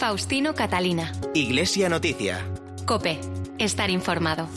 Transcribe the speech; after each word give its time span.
Faustino 0.00 0.54
Catalina. 0.54 1.12
Iglesia 1.34 1.90
Noticia. 1.90 2.42
Cope. 2.86 3.20
Estar 3.58 3.90
informado. 3.90 4.48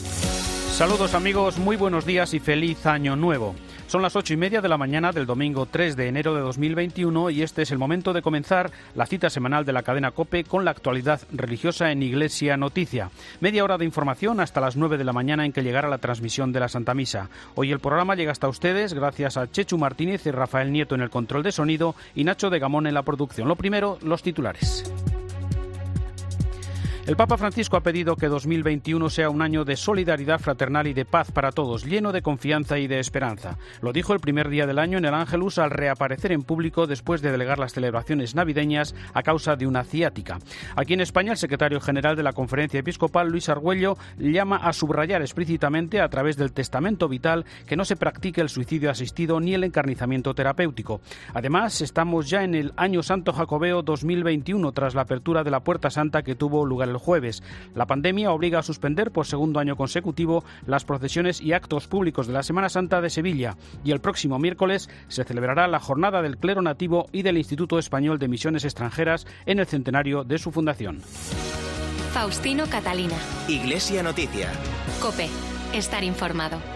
Saludos 0.70 1.12
amigos, 1.12 1.58
muy 1.58 1.76
buenos 1.76 2.06
días 2.06 2.32
y 2.32 2.40
feliz 2.40 2.86
año 2.86 3.14
nuevo. 3.14 3.54
Son 3.86 4.00
las 4.00 4.16
ocho 4.16 4.32
y 4.32 4.38
media 4.38 4.62
de 4.62 4.70
la 4.70 4.78
mañana 4.78 5.12
del 5.12 5.26
domingo 5.26 5.66
3 5.66 5.96
de 5.96 6.08
enero 6.08 6.34
de 6.34 6.40
2021 6.40 7.28
y 7.28 7.42
este 7.42 7.60
es 7.60 7.70
el 7.72 7.78
momento 7.78 8.14
de 8.14 8.22
comenzar 8.22 8.72
la 8.94 9.04
cita 9.04 9.28
semanal 9.28 9.66
de 9.66 9.74
la 9.74 9.82
cadena 9.82 10.12
COPE 10.12 10.44
con 10.44 10.64
la 10.64 10.70
actualidad 10.70 11.20
religiosa 11.30 11.92
en 11.92 12.02
Iglesia 12.02 12.56
Noticia. 12.56 13.10
Media 13.40 13.64
hora 13.64 13.76
de 13.76 13.84
información 13.84 14.40
hasta 14.40 14.62
las 14.62 14.76
nueve 14.76 14.96
de 14.96 15.04
la 15.04 15.12
mañana 15.12 15.44
en 15.44 15.52
que 15.52 15.62
llegará 15.62 15.90
la 15.90 15.98
transmisión 15.98 16.52
de 16.52 16.60
la 16.60 16.70
Santa 16.70 16.94
Misa. 16.94 17.28
Hoy 17.54 17.70
el 17.70 17.80
programa 17.80 18.14
llega 18.14 18.32
hasta 18.32 18.48
ustedes 18.48 18.94
gracias 18.94 19.36
a 19.36 19.50
Chechu 19.50 19.76
Martínez 19.76 20.24
y 20.24 20.30
Rafael 20.30 20.72
Nieto 20.72 20.94
en 20.94 21.02
el 21.02 21.10
control 21.10 21.42
de 21.42 21.52
sonido 21.52 21.94
y 22.14 22.24
Nacho 22.24 22.48
de 22.48 22.60
Gamón 22.60 22.86
en 22.86 22.94
la 22.94 23.02
producción. 23.02 23.46
Lo 23.46 23.56
primero, 23.56 23.98
los 24.00 24.22
titulares. 24.22 24.90
El 27.06 27.16
Papa 27.16 27.36
Francisco 27.36 27.76
ha 27.76 27.82
pedido 27.82 28.16
que 28.16 28.28
2021 28.28 29.10
sea 29.10 29.28
un 29.28 29.42
año 29.42 29.66
de 29.66 29.76
solidaridad 29.76 30.40
fraternal 30.40 30.86
y 30.86 30.94
de 30.94 31.04
paz 31.04 31.30
para 31.30 31.52
todos, 31.52 31.84
lleno 31.84 32.12
de 32.12 32.22
confianza 32.22 32.78
y 32.78 32.86
de 32.86 32.98
esperanza. 32.98 33.58
Lo 33.82 33.92
dijo 33.92 34.14
el 34.14 34.20
primer 34.20 34.48
día 34.48 34.66
del 34.66 34.78
año 34.78 34.96
en 34.96 35.04
el 35.04 35.12
Ángelus 35.12 35.58
al 35.58 35.70
reaparecer 35.70 36.32
en 36.32 36.44
público 36.44 36.86
después 36.86 37.20
de 37.20 37.30
delegar 37.30 37.58
las 37.58 37.74
celebraciones 37.74 38.34
navideñas 38.34 38.94
a 39.12 39.22
causa 39.22 39.54
de 39.54 39.66
una 39.66 39.84
ciática. 39.84 40.38
Aquí 40.76 40.94
en 40.94 41.02
España, 41.02 41.32
el 41.32 41.36
secretario 41.36 41.78
general 41.78 42.16
de 42.16 42.22
la 42.22 42.32
Conferencia 42.32 42.80
Episcopal, 42.80 43.28
Luis 43.28 43.50
Argüello, 43.50 43.98
llama 44.16 44.56
a 44.56 44.72
subrayar 44.72 45.20
explícitamente 45.20 46.00
a 46.00 46.08
través 46.08 46.38
del 46.38 46.54
testamento 46.54 47.06
vital 47.06 47.44
que 47.66 47.76
no 47.76 47.84
se 47.84 47.96
practique 47.96 48.40
el 48.40 48.48
suicidio 48.48 48.90
asistido 48.90 49.40
ni 49.40 49.52
el 49.52 49.64
encarnizamiento 49.64 50.34
terapéutico. 50.34 51.02
Además, 51.34 51.82
estamos 51.82 52.30
ya 52.30 52.44
en 52.44 52.54
el 52.54 52.72
Año 52.78 53.02
Santo 53.02 53.34
Jacobeo 53.34 53.82
2021 53.82 54.72
tras 54.72 54.94
la 54.94 55.02
apertura 55.02 55.44
de 55.44 55.50
la 55.50 55.60
Puerta 55.60 55.90
Santa 55.90 56.22
que 56.22 56.34
tuvo 56.34 56.64
lugar 56.64 56.88
el 56.93 56.93
jueves. 56.98 57.42
La 57.74 57.86
pandemia 57.86 58.32
obliga 58.32 58.58
a 58.58 58.62
suspender 58.62 59.10
por 59.10 59.26
segundo 59.26 59.60
año 59.60 59.76
consecutivo 59.76 60.44
las 60.66 60.84
procesiones 60.84 61.40
y 61.40 61.52
actos 61.52 61.86
públicos 61.86 62.26
de 62.26 62.32
la 62.32 62.42
Semana 62.42 62.68
Santa 62.68 63.00
de 63.00 63.10
Sevilla 63.10 63.56
y 63.84 63.92
el 63.92 64.00
próximo 64.00 64.38
miércoles 64.38 64.88
se 65.08 65.24
celebrará 65.24 65.68
la 65.68 65.80
jornada 65.80 66.22
del 66.22 66.38
clero 66.38 66.62
nativo 66.62 67.06
y 67.12 67.22
del 67.22 67.38
Instituto 67.38 67.78
Español 67.78 68.18
de 68.18 68.28
Misiones 68.28 68.64
Extranjeras 68.64 69.26
en 69.46 69.58
el 69.58 69.66
centenario 69.66 70.24
de 70.24 70.38
su 70.38 70.50
fundación. 70.50 71.00
Faustino 72.12 72.66
Catalina. 72.66 73.16
Iglesia 73.48 74.02
Noticia. 74.02 74.52
Cope. 75.00 75.28
Estar 75.72 76.04
informado. 76.04 76.73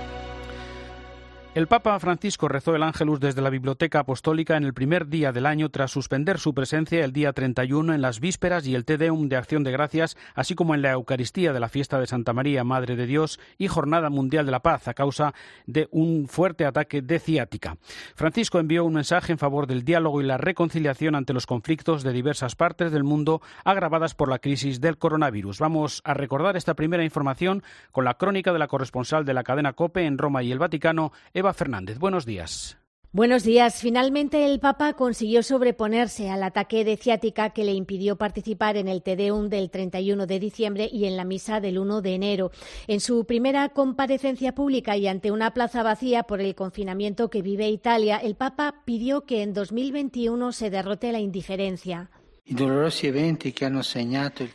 El 1.55 1.67
Papa 1.67 1.99
Francisco 1.99 2.47
rezó 2.47 2.77
el 2.77 2.83
Ángelus 2.83 3.21
desde 3.21 3.41
la 3.41 3.51
Biblioteca 3.51 4.01
Apostólica 4.01 4.57
en 4.57 4.65
el 4.65 4.75
primer 4.75 5.09
día 5.09 5.33
del 5.33 5.47
año 5.47 5.71
tras 5.71 5.91
suspender 5.91 6.39
su 6.39 6.55
presencia 6.55 7.03
el 7.03 7.13
día 7.13 7.33
31 7.33 7.95
en 7.95 8.03
las 8.03 8.21
vísperas 8.21 8.67
y 8.67 8.75
el 8.75 8.85
Te 8.85 8.97
Deum 8.97 9.29
de 9.29 9.37
Acción 9.37 9.65
de 9.65 9.73
Gracias, 9.73 10.17
así 10.35 10.55
como 10.55 10.75
en 10.75 10.83
la 10.83 10.93
Eucaristía 10.93 11.53
de 11.53 11.59
la 11.59 11.71
fiesta 11.71 11.99
de 11.99 12.07
Santa 12.07 12.33
María, 12.33 12.65
Madre 12.65 12.97
de 12.97 13.07
Dios, 13.07 13.41
y 13.57 13.67
Jornada 13.67 14.09
Mundial 14.09 14.47
de 14.47 14.53
la 14.53 14.61
Paz 14.61 14.87
a 14.87 14.95
causa 14.95 15.35
de 15.67 15.89
un 15.91 16.29
fuerte 16.29 16.65
ataque 16.65 17.03
de 17.03 17.19
ciática. 17.19 17.77
Francisco 18.15 18.61
envió 18.61 18.85
un 18.85 18.95
mensaje 18.95 19.33
en 19.33 19.39
favor 19.39 19.67
del 19.67 19.85
diálogo 19.85 20.21
y 20.21 20.27
la 20.27 20.37
reconciliación 20.37 21.17
ante 21.17 21.33
los 21.33 21.47
conflictos 21.47 22.05
de 22.05 22.13
diversas 22.13 22.57
partes 22.57 22.93
del 22.93 23.05
mundo 23.05 23.41
agravadas 23.65 24.15
por 24.15 24.29
la 24.29 24.39
crisis 24.39 24.81
del 24.81 24.99
coronavirus. 24.99 25.59
Vamos 25.59 26.03
a 26.05 26.15
recordar 26.15 26.57
esta 26.57 26.75
primera 26.75 27.03
información 27.03 27.65
con 27.91 28.05
la 28.05 28.15
crónica 28.15 28.53
de 28.53 28.61
la 28.61 28.69
corresponsal 28.69 29.25
de 29.25 29.35
la 29.35 29.45
cadena 29.45 29.73
COPE 29.73 30.05
en 30.05 30.19
Roma 30.19 30.43
y 30.43 30.53
el 30.53 30.59
Vaticano, 30.61 31.11
Eva 31.33 31.48
Fernández. 31.53 31.99
Buenos 31.99 32.27
días. 32.27 32.79
Buenos 33.11 33.43
días. 33.43 33.81
Finalmente 33.81 34.45
el 34.45 34.61
Papa 34.61 34.93
consiguió 34.93 35.43
sobreponerse 35.43 36.29
al 36.29 36.43
ataque 36.43 36.85
de 36.85 36.99
ciática 36.99 37.51
que 37.51 37.65
le 37.65 37.73
impidió 37.73 38.17
participar 38.17 38.77
en 38.77 38.87
el 38.87 39.03
Tedeum 39.03 39.49
del 39.49 39.71
31 39.71 40.27
de 40.27 40.39
diciembre 40.39 40.91
y 40.93 41.07
en 41.07 41.17
la 41.17 41.25
misa 41.25 41.59
del 41.59 41.79
1 41.79 42.03
de 42.03 42.15
enero. 42.15 42.51
En 42.87 43.01
su 43.01 43.25
primera 43.25 43.71
comparecencia 43.71 44.55
pública 44.55 44.99
y 44.99 45.09
ante 45.09 45.31
una 45.31 45.55
plaza 45.55 45.83
vacía 45.83 46.25
por 46.25 46.43
el 46.43 46.55
confinamiento 46.55 47.31
que 47.31 47.41
vive 47.41 47.71
Italia, 47.71 48.19
el 48.19 48.35
Papa 48.37 48.83
pidió 48.85 49.25
que 49.25 49.43
en 49.43 49.55
2021 49.55 50.53
se 50.53 50.69
derrote 50.69 51.11
la 51.11 51.21
indiferencia. 51.21 52.11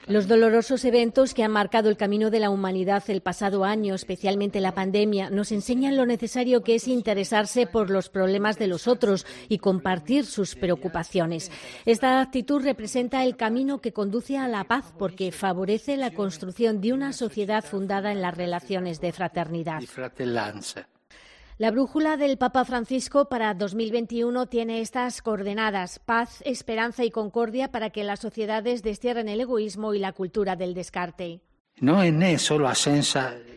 Los 0.07 0.27
dolorosos 0.27 0.83
eventos 0.83 1.33
que 1.33 1.43
han 1.43 1.51
marcado 1.51 1.89
el 1.89 1.97
camino 1.97 2.31
de 2.31 2.39
la 2.39 2.49
humanidad 2.49 3.03
el 3.07 3.21
pasado 3.21 3.65
año, 3.65 3.93
especialmente 3.93 4.61
la 4.61 4.73
pandemia, 4.73 5.29
nos 5.29 5.51
enseñan 5.51 5.95
lo 5.95 6.05
necesario 6.05 6.63
que 6.63 6.75
es 6.75 6.87
interesarse 6.87 7.67
por 7.67 7.89
los 7.89 8.09
problemas 8.09 8.57
de 8.57 8.67
los 8.67 8.87
otros 8.87 9.27
y 9.47 9.59
compartir 9.59 10.25
sus 10.25 10.55
preocupaciones. 10.55 11.51
Esta 11.85 12.19
actitud 12.19 12.63
representa 12.63 13.23
el 13.23 13.35
camino 13.35 13.79
que 13.79 13.93
conduce 13.93 14.37
a 14.37 14.47
la 14.47 14.63
paz 14.63 14.93
porque 14.97 15.31
favorece 15.31 15.95
la 15.95 16.11
construcción 16.11 16.81
de 16.81 16.93
una 16.93 17.13
sociedad 17.13 17.63
fundada 17.63 18.11
en 18.11 18.21
las 18.21 18.35
relaciones 18.35 19.01
de 19.01 19.11
fraternidad. 19.11 19.81
La 21.59 21.69
brújula 21.69 22.17
del 22.17 22.39
Papa 22.39 22.65
Francisco 22.65 23.29
para 23.29 23.53
2021 23.53 24.47
tiene 24.47 24.81
estas 24.81 25.21
coordenadas: 25.21 25.99
paz, 25.99 26.41
esperanza 26.45 27.05
y 27.05 27.11
concordia 27.11 27.71
para 27.71 27.91
que 27.91 28.03
las 28.03 28.21
sociedades 28.21 28.81
destierren 28.81 29.29
el 29.29 29.39
egoísmo 29.39 29.93
y 29.93 29.99
la 29.99 30.13
cultura 30.13 30.55
del 30.55 30.73
descarte. 30.73 31.41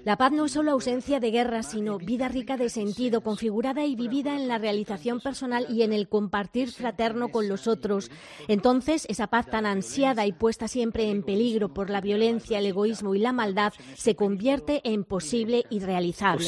La 0.05 0.17
paz 0.17 0.33
no 0.33 0.45
es 0.45 0.53
solo 0.53 0.73
ausencia 0.73 1.21
de 1.21 1.31
guerra, 1.31 1.63
sino 1.63 1.99
vida 1.99 2.29
rica 2.29 2.57
de 2.57 2.69
sentido, 2.69 3.23
configurada 3.23 3.85
y 3.87 3.95
vivida 3.95 4.37
en 4.37 4.47
la 4.47 4.59
realización 4.59 5.21
personal 5.21 5.67
y 5.71 5.83
en 5.83 5.93
el 5.93 6.09
compartir 6.09 6.73
fraterno 6.73 7.29
con 7.29 7.49
los 7.49 7.67
otros. 7.67 8.11
Entonces, 8.49 9.07
esa 9.09 9.27
paz 9.29 9.47
tan 9.47 9.65
ansiada 9.65 10.27
y 10.27 10.33
puesta 10.33 10.69
siempre 10.69 11.11
en 11.11 11.23
peligro 11.23 11.73
por 11.73 11.89
la 11.89 12.01
violencia, 12.01 12.59
el 12.59 12.67
egoísmo 12.67 13.15
y 13.15 13.21
la 13.21 13.33
maldad 13.33 13.73
se 13.95 14.17
convierte 14.17 14.83
en 14.85 15.05
posible 15.05 15.65
y 15.71 15.81
realizable. 15.81 16.45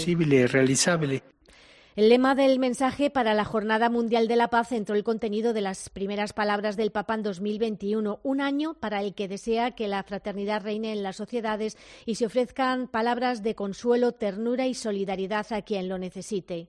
El 1.99 2.11
lema 2.11 2.37
del 2.37 2.61
mensaje 2.61 3.11
para 3.11 3.35
la 3.35 3.45
Jornada 3.45 3.91
Mundial 3.91 4.29
de 4.29 4.37
la 4.37 4.51
Paz 4.51 4.69
centró 4.69 4.95
el 4.95 5.03
contenido 5.03 5.53
de 5.53 5.63
las 5.63 5.89
primeras 5.89 6.33
palabras 6.33 6.77
del 6.77 6.93
Papa 6.93 7.15
en 7.15 7.25
2021, 7.25 8.21
un 8.23 8.41
año 8.41 8.75
para 8.75 9.03
el 9.03 9.17
que 9.17 9.27
desea 9.27 9.73
que 9.73 9.89
la 9.89 10.05
fraternidad 10.05 10.63
reine 10.63 10.93
en 10.93 11.03
las 11.03 11.17
sociedades 11.17 11.77
y 12.07 12.15
se 12.15 12.27
ofrezcan 12.27 12.87
palabras 12.87 13.43
de 13.43 13.57
consuelo, 13.57 14.13
ternura 14.13 14.69
y 14.69 14.75
solidaridad 14.75 15.53
a 15.53 15.63
quien 15.63 15.89
lo 15.89 15.99
necesite. 15.99 16.69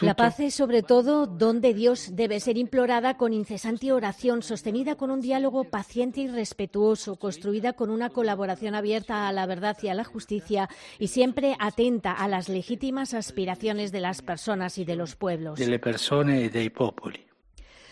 La 0.00 0.14
paz 0.14 0.40
es 0.40 0.54
sobre 0.54 0.82
todo 0.82 1.26
donde 1.26 1.74
Dios 1.74 2.16
debe 2.16 2.40
ser 2.40 2.56
implorada 2.56 3.16
con 3.16 3.32
incesante 3.32 3.92
oración, 3.92 4.42
sostenida 4.42 4.94
con 4.94 5.10
un 5.10 5.20
diálogo 5.20 5.64
paciente 5.64 6.22
y 6.22 6.28
respetuoso, 6.28 7.16
construida 7.16 7.74
con 7.74 7.90
una 7.90 8.10
colaboración 8.10 8.74
abierta 8.74 9.28
a 9.28 9.32
la 9.32 9.46
verdad 9.46 9.76
y 9.82 9.88
a 9.88 9.94
la 9.94 10.04
justicia 10.04 10.68
y 10.98 11.08
siempre 11.08 11.56
atenta 11.58 12.12
a 12.12 12.28
las 12.28 12.48
legítimas 12.48 13.14
aspiraciones 13.14 13.92
de 13.92 14.00
las 14.00 14.22
personas 14.22 14.78
y 14.78 14.84
de 14.84 14.96
los 14.96 15.14
pueblos. 15.14 15.58
De 15.58 15.66
e 15.68 16.48
dei 16.50 16.70
popoli. 16.70 17.27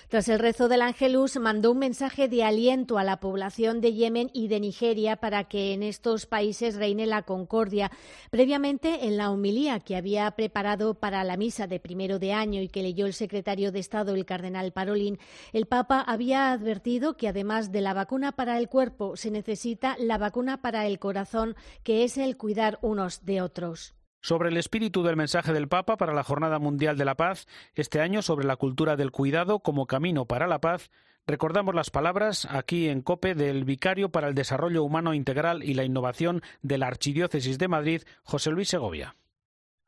Tras 0.09 0.29
el 0.29 0.39
rezo 0.39 0.69
del 0.69 0.83
Ángelus, 0.83 1.37
mandó 1.37 1.73
un 1.73 1.81
mensaje 1.81 2.29
de 2.29 2.45
aliento 2.45 2.97
a 2.97 3.03
la 3.03 3.19
población 3.19 3.81
de 3.81 3.93
Yemen 3.93 4.31
y 4.33 4.47
de 4.47 4.61
Nigeria 4.61 5.17
para 5.17 5.45
que 5.45 5.73
en 5.73 5.83
estos 5.83 6.27
países 6.27 6.77
reine 6.77 7.07
la 7.07 7.23
concordia. 7.23 7.91
Previamente, 8.31 9.07
en 9.07 9.17
la 9.17 9.33
homilía 9.33 9.81
que 9.81 9.97
había 9.97 10.31
preparado 10.31 10.95
para 10.95 11.25
la 11.25 11.37
misa 11.37 11.67
de 11.67 11.81
primero 11.81 12.21
de 12.21 12.33
año 12.33 12.63
y 12.63 12.69
que 12.69 12.85
leyó 12.85 13.07
el 13.07 13.15
secretario 13.15 13.73
de 13.73 13.81
Estado, 13.81 14.15
el 14.15 14.25
cardenal 14.25 14.73
Parolín, 14.73 15.19
el 15.53 15.67
Papa 15.67 16.03
había 16.03 16.53
advertido 16.53 17.17
que 17.17 17.27
además 17.27 17.73
de 17.73 17.81
la 17.81 17.93
vacuna 17.93 18.31
para 18.31 18.59
el 18.59 18.69
cuerpo, 18.69 19.17
se 19.17 19.33
necesita 19.33 19.97
la 19.99 20.19
vacuna 20.19 20.63
para 20.63 20.87
el 20.87 21.01
corazón, 21.01 21.57
que 21.83 22.05
es 22.05 22.17
el 22.17 22.37
cuidar 22.37 22.79
unos 22.81 23.25
de 23.25 23.43
otros 23.43 23.97
sobre 24.21 24.49
el 24.49 24.57
espíritu 24.57 25.03
del 25.03 25.17
mensaje 25.17 25.53
del 25.53 25.69
Papa 25.69 25.97
para 25.97 26.15
la 26.15 26.25
Jornada 26.25 26.59
Mundial 26.59 26.97
de 26.97 27.05
la 27.05 27.17
Paz, 27.17 27.47
este 27.75 28.01
año 28.01 28.23
sobre 28.23 28.47
la 28.47 28.57
cultura 28.57 28.97
del 28.97 29.11
cuidado 29.11 29.61
como 29.61 29.87
camino 29.87 30.27
para 30.27 30.47
la 30.47 30.61
paz, 30.61 30.91
recordamos 31.27 31.75
las 31.75 31.91
palabras 31.91 32.47
aquí 32.51 32.89
en 32.89 33.03
COPE 33.03 33.35
del 33.35 33.65
vicario 33.65 34.11
para 34.11 34.29
el 34.29 34.35
Desarrollo 34.35 34.85
Humano 34.85 35.15
Integral 35.15 35.63
y 35.63 35.75
la 35.75 35.85
Innovación 35.85 36.43
de 36.63 36.79
la 36.79 36.87
Archidiócesis 36.87 37.59
de 37.59 37.69
Madrid, 37.69 38.03
José 38.23 38.51
Luis 38.51 38.69
Segovia 38.69 39.17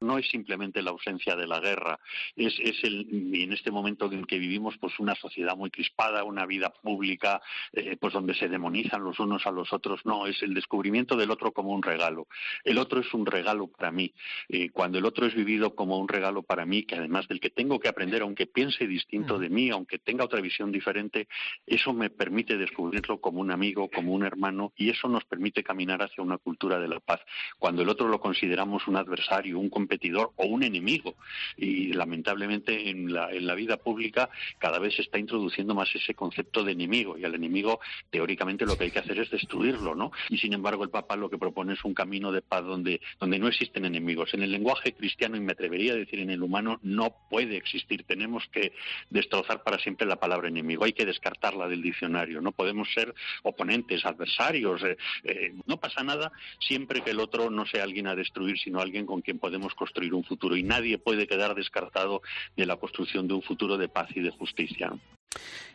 no 0.00 0.18
es 0.18 0.28
simplemente 0.28 0.82
la 0.82 0.90
ausencia 0.90 1.34
de 1.36 1.46
la 1.46 1.60
guerra, 1.60 1.98
es, 2.36 2.58
el, 2.82 3.34
en 3.34 3.52
este 3.52 3.70
momento 3.70 4.10
en 4.10 4.24
que 4.24 4.38
vivimos 4.38 4.76
pues 4.78 4.98
una 4.98 5.14
sociedad 5.14 5.56
muy 5.56 5.70
crispada, 5.70 6.24
una 6.24 6.46
vida 6.46 6.72
pública 6.72 7.40
eh, 7.72 7.96
pues 8.00 8.12
donde 8.12 8.34
se 8.34 8.48
demonizan 8.48 9.02
los 9.02 9.18
unos 9.18 9.46
a 9.46 9.50
los 9.50 9.72
otros, 9.72 10.00
no, 10.04 10.26
es 10.26 10.42
el 10.42 10.54
descubrimiento 10.54 11.16
del 11.16 11.30
otro 11.30 11.52
como 11.52 11.70
un 11.70 11.82
regalo. 11.82 12.28
El 12.64 12.78
otro 12.78 13.00
es 13.00 13.12
un 13.12 13.26
regalo 13.26 13.68
para 13.68 13.90
mí. 13.90 14.12
Eh, 14.48 14.70
cuando 14.70 14.98
el 14.98 15.04
otro 15.04 15.26
es 15.26 15.34
vivido 15.34 15.74
como 15.74 15.98
un 15.98 16.08
regalo 16.08 16.42
para 16.42 16.64
mí, 16.64 16.84
que 16.84 16.96
además 16.96 17.26
del 17.28 17.40
que 17.40 17.50
tengo 17.50 17.80
que 17.80 17.88
aprender, 17.88 18.22
aunque 18.22 18.46
piense 18.46 18.86
distinto 18.86 19.38
de 19.38 19.48
mí, 19.48 19.70
aunque 19.70 19.98
tenga 19.98 20.24
otra 20.24 20.40
visión 20.40 20.70
diferente, 20.70 21.28
eso 21.66 21.92
me 21.92 22.10
permite 22.10 22.56
descubrirlo 22.56 23.20
como 23.20 23.40
un 23.40 23.50
amigo, 23.50 23.90
como 23.90 24.12
un 24.12 24.24
hermano, 24.24 24.72
y 24.76 24.90
eso 24.90 25.08
nos 25.08 25.24
permite 25.24 25.62
caminar 25.62 26.02
hacia 26.02 26.22
una 26.22 26.38
cultura 26.38 26.78
de 26.78 26.88
la 26.88 27.00
paz. 27.00 27.20
Cuando 27.58 27.82
el 27.82 27.88
otro 27.88 28.08
lo 28.08 28.20
consideramos 28.20 28.86
un 28.86 28.96
adversario, 28.96 29.58
un 29.58 29.68
competidor 29.88 30.32
o 30.37 30.46
un 30.46 30.62
enemigo. 30.62 31.14
Y 31.56 31.94
lamentablemente 31.94 32.90
en 32.90 33.12
la, 33.12 33.32
en 33.32 33.46
la 33.46 33.55
vida 33.55 33.79
pública 33.79 34.29
cada 34.58 34.79
vez 34.79 34.94
se 34.96 35.02
está 35.02 35.19
introduciendo 35.19 35.75
más 35.75 35.94
ese 35.94 36.14
concepto 36.14 36.62
de 36.62 36.73
enemigo 36.73 37.17
y 37.17 37.25
al 37.25 37.35
enemigo 37.35 37.81
teóricamente 38.11 38.67
lo 38.67 38.76
que 38.76 38.85
hay 38.85 38.90
que 38.90 38.99
hacer 38.99 39.19
es 39.19 39.31
destruirlo, 39.31 39.94
¿no? 39.94 40.12
Y 40.29 40.37
sin 40.37 40.52
embargo 40.52 40.85
el 40.85 40.90
Papa 40.90 41.17
lo 41.17 41.31
que 41.31 41.38
propone 41.38 41.73
es 41.73 41.85
un 41.85 41.94
camino 41.94 42.31
de 42.32 42.43
paz 42.43 42.64
donde, 42.64 43.00
donde 43.19 43.38
no 43.38 43.49
existen 43.49 43.87
enemigos. 43.87 44.35
En 44.35 44.43
el 44.43 44.52
lenguaje 44.52 44.93
cristiano, 44.93 45.37
y 45.37 45.40
me 45.40 45.52
atrevería 45.52 45.93
a 45.93 45.96
decir 45.96 46.20
en 46.20 46.31
el 46.31 46.43
humano, 46.43 46.79
no 46.82 47.14
puede 47.31 47.56
existir. 47.56 48.05
Tenemos 48.05 48.46
que 48.52 48.73
destrozar 49.08 49.62
para 49.62 49.79
siempre 49.79 50.06
la 50.06 50.17
palabra 50.17 50.49
enemigo. 50.49 50.84
Hay 50.84 50.93
que 50.93 51.06
descartarla 51.06 51.69
del 51.69 51.82
diccionario. 51.82 52.41
No 52.41 52.52
podemos 52.52 52.93
ser 52.93 53.14
oponentes, 53.43 54.05
adversarios. 54.05 54.82
Eh, 54.82 54.96
eh, 55.25 55.55
no 55.67 55.79
pasa 55.79 56.02
nada 56.02 56.32
siempre 56.61 57.00
que 57.00 57.11
el 57.11 57.20
otro 57.20 57.50
no 57.50 57.64
sea 57.67 57.84
alguien 57.84 58.06
a 58.06 58.14
destruir, 58.14 58.58
sino 58.58 58.81
alguien 58.81 59.06
con 59.06 59.23
quien 59.23 59.38
podemos 59.38 59.75
construir 59.78 60.12
un 60.12 60.25
futuro. 60.25 60.56
Y 60.56 60.62
nadie 60.62 60.98
puede 60.98 61.26
quedar 61.26 61.54
descartado 61.54 62.20
de 62.56 62.66
la 62.66 62.76
construcción 62.76 63.28
de 63.28 63.34
un 63.34 63.42
futuro 63.42 63.78
de 63.78 63.88
paz 63.88 64.08
y 64.14 64.20
de 64.20 64.30
justicia. 64.30 64.92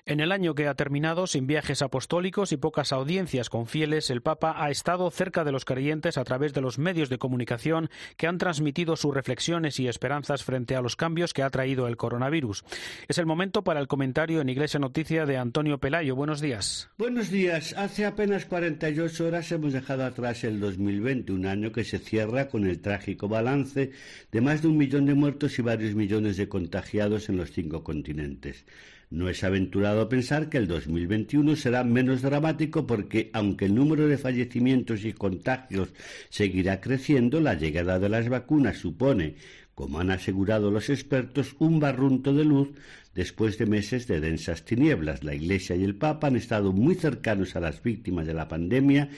En 0.06 0.20
el 0.20 0.34
año 0.34 0.54
que 0.54 0.68
ha 0.68 0.74
terminado, 0.74 1.28
sin 1.28 1.48
viajes 1.48 1.82
apostólicos 1.82 2.52
y 2.52 2.58
pocas 2.58 2.92
audiencias 2.92 3.50
con 3.50 3.68
fieles, 3.68 4.10
el 4.10 4.22
Papa 4.22 4.54
ha 4.58 4.70
estado 4.70 5.10
cerca 5.10 5.46
de 5.46 5.54
los 5.54 5.64
creyentes 5.64 6.18
a 6.18 6.26
través 6.26 6.54
de 6.54 6.60
los 6.60 6.78
medios 6.78 7.08
de 7.08 7.18
comunicación 7.18 7.90
que 8.18 8.28
han 8.28 8.38
transmitido 8.38 8.98
sus 8.98 9.14
reflexiones 9.14 9.80
y 9.80 9.88
esperanzas 9.88 10.44
frente 10.44 10.76
a 10.76 10.82
los 10.82 10.98
cambios 10.98 11.34
que 11.34 11.42
ha 11.42 11.50
traído 11.50 11.88
el 11.88 11.96
coronavirus. 11.96 12.66
Es 13.08 13.18
el 13.18 13.26
momento 13.26 13.64
para 13.64 13.80
el 13.80 13.88
comentario 13.88 14.42
en 14.42 14.50
Iglesia 14.50 14.78
Noticia 14.78 15.26
de 15.26 15.38
Antonio 15.38 15.78
Pelayo. 15.78 16.18
Buenos 16.18 16.42
días. 16.42 16.90
Buenos 16.98 17.30
días. 17.30 17.74
Hace 17.78 18.06
apenas 18.06 18.46
48 18.46 19.26
horas 19.26 19.50
hemos 19.54 19.72
dejado 19.72 20.04
atrás 20.04 20.44
el 20.44 20.60
2020, 20.60 21.32
un 21.32 21.46
año 21.46 21.72
que 21.72 21.86
se 21.86 22.00
cierra 22.00 22.50
con 22.50 22.66
el 22.66 22.82
trágico 22.82 23.30
balance 23.30 23.92
de 24.34 24.42
más 24.42 24.62
de 24.64 24.68
un 24.68 24.76
millón 24.76 25.06
de 25.06 25.14
muertos 25.14 25.58
y 25.60 25.62
varios 25.62 25.96
millones 25.96 26.36
de 26.36 26.50
contagiados 26.50 27.30
en 27.30 27.38
los 27.38 27.54
cinco 27.54 27.86
continentes. 27.86 28.66
No 29.14 29.30
es 29.30 29.44
aventurado 29.44 30.10
pensar 30.10 30.50
que 30.50 30.58
el 30.58 30.66
2021 30.66 31.56
será 31.56 31.84
menos 31.84 32.24
dramático 32.24 32.88
porque, 32.88 33.30
aunque 33.34 33.66
el 33.66 33.76
número 33.76 34.08
de 34.08 34.18
fallecimientos 34.18 35.06
y 35.06 35.14
contagios 35.14 35.90
seguirá 36.30 36.82
creciendo, 36.82 37.40
la 37.40 37.54
llegada 37.54 38.00
de 38.00 38.10
las 38.10 38.28
vacunas 38.28 38.80
supone, 38.80 39.36
como 39.76 40.00
han 40.00 40.10
asegurado 40.10 40.72
los 40.72 40.90
expertos, 40.90 41.56
un 41.60 41.80
barrunto 41.80 42.34
de 42.34 42.44
luz 42.44 42.70
después 43.14 43.60
de 43.60 43.68
meses 43.68 44.08
de 44.08 44.20
densas 44.20 44.66
tinieblas. 44.66 45.24
La 45.24 45.36
Iglesia 45.36 45.76
y 45.76 45.84
el 45.84 45.94
Papa 45.94 46.26
han 46.26 46.36
estado 46.36 46.74
muy 46.74 46.96
cercanos 46.96 47.56
a 47.56 47.60
las 47.60 47.84
víctimas 47.84 48.26
de 48.26 48.34
la 48.34 48.48
pandemia 48.48 49.10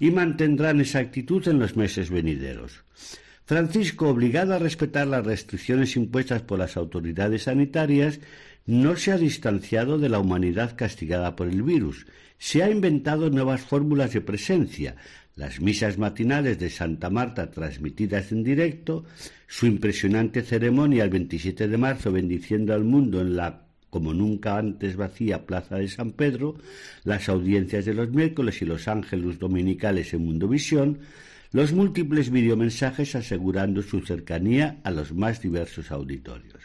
y 0.00 0.10
mantendrán 0.10 0.80
esa 0.80 0.98
actitud 0.98 1.46
en 1.46 1.60
los 1.60 1.76
meses 1.76 2.10
venideros. 2.10 2.82
Francisco, 3.46 4.08
obligado 4.08 4.54
a 4.54 4.58
respetar 4.58 5.06
las 5.06 5.24
restricciones 5.24 5.96
impuestas 5.96 6.42
por 6.42 6.58
las 6.58 6.76
autoridades 6.76 7.42
sanitarias, 7.42 8.20
no 8.66 8.96
se 8.96 9.12
ha 9.12 9.18
distanciado 9.18 9.98
de 9.98 10.08
la 10.08 10.18
humanidad 10.18 10.76
castigada 10.76 11.36
por 11.36 11.48
el 11.48 11.62
virus. 11.62 12.06
Se 12.38 12.62
ha 12.62 12.70
inventado 12.70 13.28
nuevas 13.28 13.60
fórmulas 13.60 14.14
de 14.14 14.22
presencia, 14.22 14.96
las 15.36 15.60
misas 15.60 15.98
matinales 15.98 16.58
de 16.58 16.70
Santa 16.70 17.10
Marta 17.10 17.50
transmitidas 17.50 18.32
en 18.32 18.44
directo, 18.44 19.04
su 19.46 19.66
impresionante 19.66 20.42
ceremonia 20.42 21.04
el 21.04 21.10
27 21.10 21.68
de 21.68 21.76
marzo 21.76 22.12
bendiciendo 22.12 22.72
al 22.72 22.84
mundo 22.84 23.20
en 23.20 23.36
la 23.36 23.60
como 23.90 24.12
nunca 24.12 24.58
antes 24.58 24.96
vacía 24.96 25.46
Plaza 25.46 25.76
de 25.76 25.86
San 25.86 26.12
Pedro, 26.12 26.56
las 27.04 27.28
audiencias 27.28 27.84
de 27.84 27.94
los 27.94 28.10
miércoles 28.10 28.60
y 28.60 28.64
los 28.64 28.88
ángeles 28.88 29.38
dominicales 29.38 30.12
en 30.14 30.24
Mundovisión, 30.24 30.98
los 31.54 31.72
múltiples 31.72 32.30
videomensajes 32.30 33.14
asegurando 33.14 33.80
su 33.80 34.00
cercanía 34.00 34.80
a 34.82 34.90
los 34.90 35.14
más 35.14 35.40
diversos 35.40 35.92
auditorios. 35.92 36.64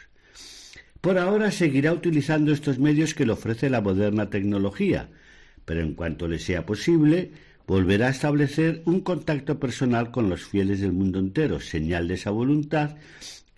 Por 1.00 1.16
ahora 1.16 1.52
seguirá 1.52 1.92
utilizando 1.92 2.52
estos 2.52 2.80
medios 2.80 3.14
que 3.14 3.24
le 3.24 3.30
ofrece 3.30 3.70
la 3.70 3.80
moderna 3.80 4.30
tecnología, 4.30 5.08
pero 5.64 5.80
en 5.80 5.94
cuanto 5.94 6.26
le 6.26 6.40
sea 6.40 6.66
posible, 6.66 7.30
volverá 7.68 8.08
a 8.08 8.10
establecer 8.10 8.82
un 8.84 9.02
contacto 9.02 9.60
personal 9.60 10.10
con 10.10 10.28
los 10.28 10.42
fieles 10.42 10.80
del 10.80 10.92
mundo 10.92 11.20
entero. 11.20 11.60
Señal 11.60 12.08
de 12.08 12.14
esa 12.14 12.32
voluntad 12.32 12.96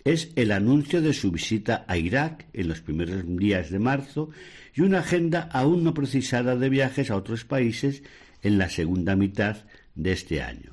es 0.05 0.29
el 0.35 0.51
anuncio 0.51 1.01
de 1.01 1.13
su 1.13 1.31
visita 1.31 1.83
a 1.87 1.97
Irak 1.97 2.45
en 2.53 2.67
los 2.67 2.81
primeros 2.81 3.23
días 3.25 3.71
de 3.71 3.79
marzo 3.79 4.29
y 4.75 4.81
una 4.81 4.99
agenda 4.99 5.49
aún 5.51 5.83
no 5.83 5.95
precisada 5.95 6.55
de 6.55 6.69
viajes 6.69 7.09
a 7.09 7.15
otros 7.15 7.43
países 7.43 8.03
en 8.43 8.59
la 8.59 8.69
segunda 8.69 9.15
mitad 9.15 9.65
de 9.95 10.11
este 10.11 10.43
año. 10.43 10.72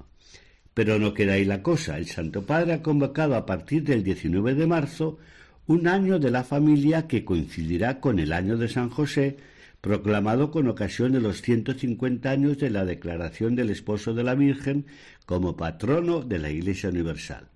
Pero 0.81 0.99
no 0.99 1.13
queda 1.13 1.35
ahí 1.35 1.45
la 1.45 1.63
cosa. 1.63 1.99
El 1.99 2.07
Santo 2.07 2.47
Padre 2.47 2.73
ha 2.73 2.83
convocado 2.83 3.37
a 3.37 3.45
partir 3.45 3.85
del 3.85 4.03
19 4.03 4.55
de 4.55 4.67
marzo 4.67 5.19
un 5.67 5.87
año 5.87 6.19
de 6.19 6.31
la 6.31 6.43
familia 6.43 7.07
que 7.07 7.23
coincidirá 7.23 8.01
con 8.01 8.19
el 8.19 8.33
año 8.33 8.57
de 8.57 8.67
San 8.67 8.89
José, 8.89 9.37
proclamado 9.83 10.51
con 10.51 10.69
ocasión 10.69 11.13
de 11.13 11.21
los 11.21 11.43
150 11.43 12.31
años 12.31 12.57
de 12.57 12.71
la 12.71 12.87
declaración 12.87 13.57
del 13.57 13.69
esposo 13.69 14.15
de 14.15 14.25
la 14.25 14.35
Virgen 14.35 14.87
como 15.27 15.55
patrono 15.55 16.23
de 16.23 16.39
la 16.39 16.49
Iglesia 16.49 16.89
Universal. 16.89 17.49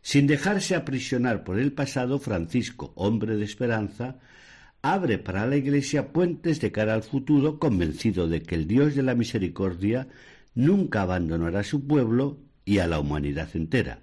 Sin 0.00 0.26
dejarse 0.26 0.76
aprisionar 0.76 1.44
por 1.44 1.58
el 1.58 1.72
pasado, 1.72 2.18
Francisco, 2.18 2.90
hombre 2.94 3.36
de 3.36 3.44
esperanza, 3.44 4.16
abre 4.80 5.18
para 5.18 5.46
la 5.46 5.58
Iglesia 5.58 6.08
puentes 6.08 6.62
de 6.62 6.72
cara 6.72 6.94
al 6.94 7.02
futuro, 7.02 7.58
convencido 7.58 8.28
de 8.28 8.40
que 8.40 8.54
el 8.54 8.66
Dios 8.66 8.94
de 8.94 9.02
la 9.02 9.14
misericordia 9.14 10.08
nunca 10.54 11.02
abandonará 11.02 11.60
a 11.60 11.64
su 11.64 11.86
pueblo 11.86 12.45
y 12.66 12.80
a 12.80 12.86
la 12.86 13.00
humanidad 13.00 13.48
entera. 13.54 14.00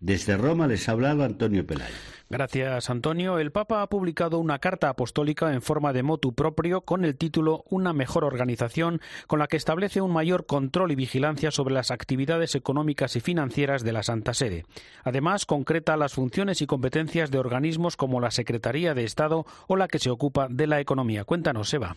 Desde 0.00 0.36
Roma 0.36 0.66
les 0.66 0.88
ha 0.88 0.92
hablado 0.92 1.22
Antonio 1.22 1.66
Pelayo. 1.66 1.94
Gracias, 2.30 2.88
Antonio. 2.88 3.38
El 3.38 3.52
Papa 3.52 3.82
ha 3.82 3.88
publicado 3.88 4.38
una 4.38 4.58
carta 4.58 4.88
apostólica 4.88 5.52
en 5.52 5.60
forma 5.60 5.92
de 5.92 6.02
motu 6.02 6.34
propio 6.34 6.80
con 6.80 7.04
el 7.04 7.16
título 7.16 7.62
Una 7.68 7.92
mejor 7.92 8.24
organización, 8.24 9.02
con 9.26 9.38
la 9.38 9.48
que 9.48 9.58
establece 9.58 10.00
un 10.00 10.12
mayor 10.12 10.46
control 10.46 10.92
y 10.92 10.94
vigilancia 10.94 11.50
sobre 11.50 11.74
las 11.74 11.90
actividades 11.90 12.54
económicas 12.54 13.16
y 13.16 13.20
financieras 13.20 13.84
de 13.84 13.92
la 13.92 14.02
Santa 14.02 14.32
Sede. 14.32 14.64
Además, 15.04 15.44
concreta 15.44 15.96
las 15.98 16.14
funciones 16.14 16.62
y 16.62 16.66
competencias 16.66 17.30
de 17.30 17.38
organismos 17.38 17.96
como 17.98 18.18
la 18.18 18.30
Secretaría 18.30 18.94
de 18.94 19.04
Estado 19.04 19.44
o 19.68 19.76
la 19.76 19.88
que 19.88 19.98
se 19.98 20.10
ocupa 20.10 20.48
de 20.48 20.66
la 20.66 20.80
economía. 20.80 21.24
Cuéntanos, 21.24 21.72
Eva. 21.74 21.96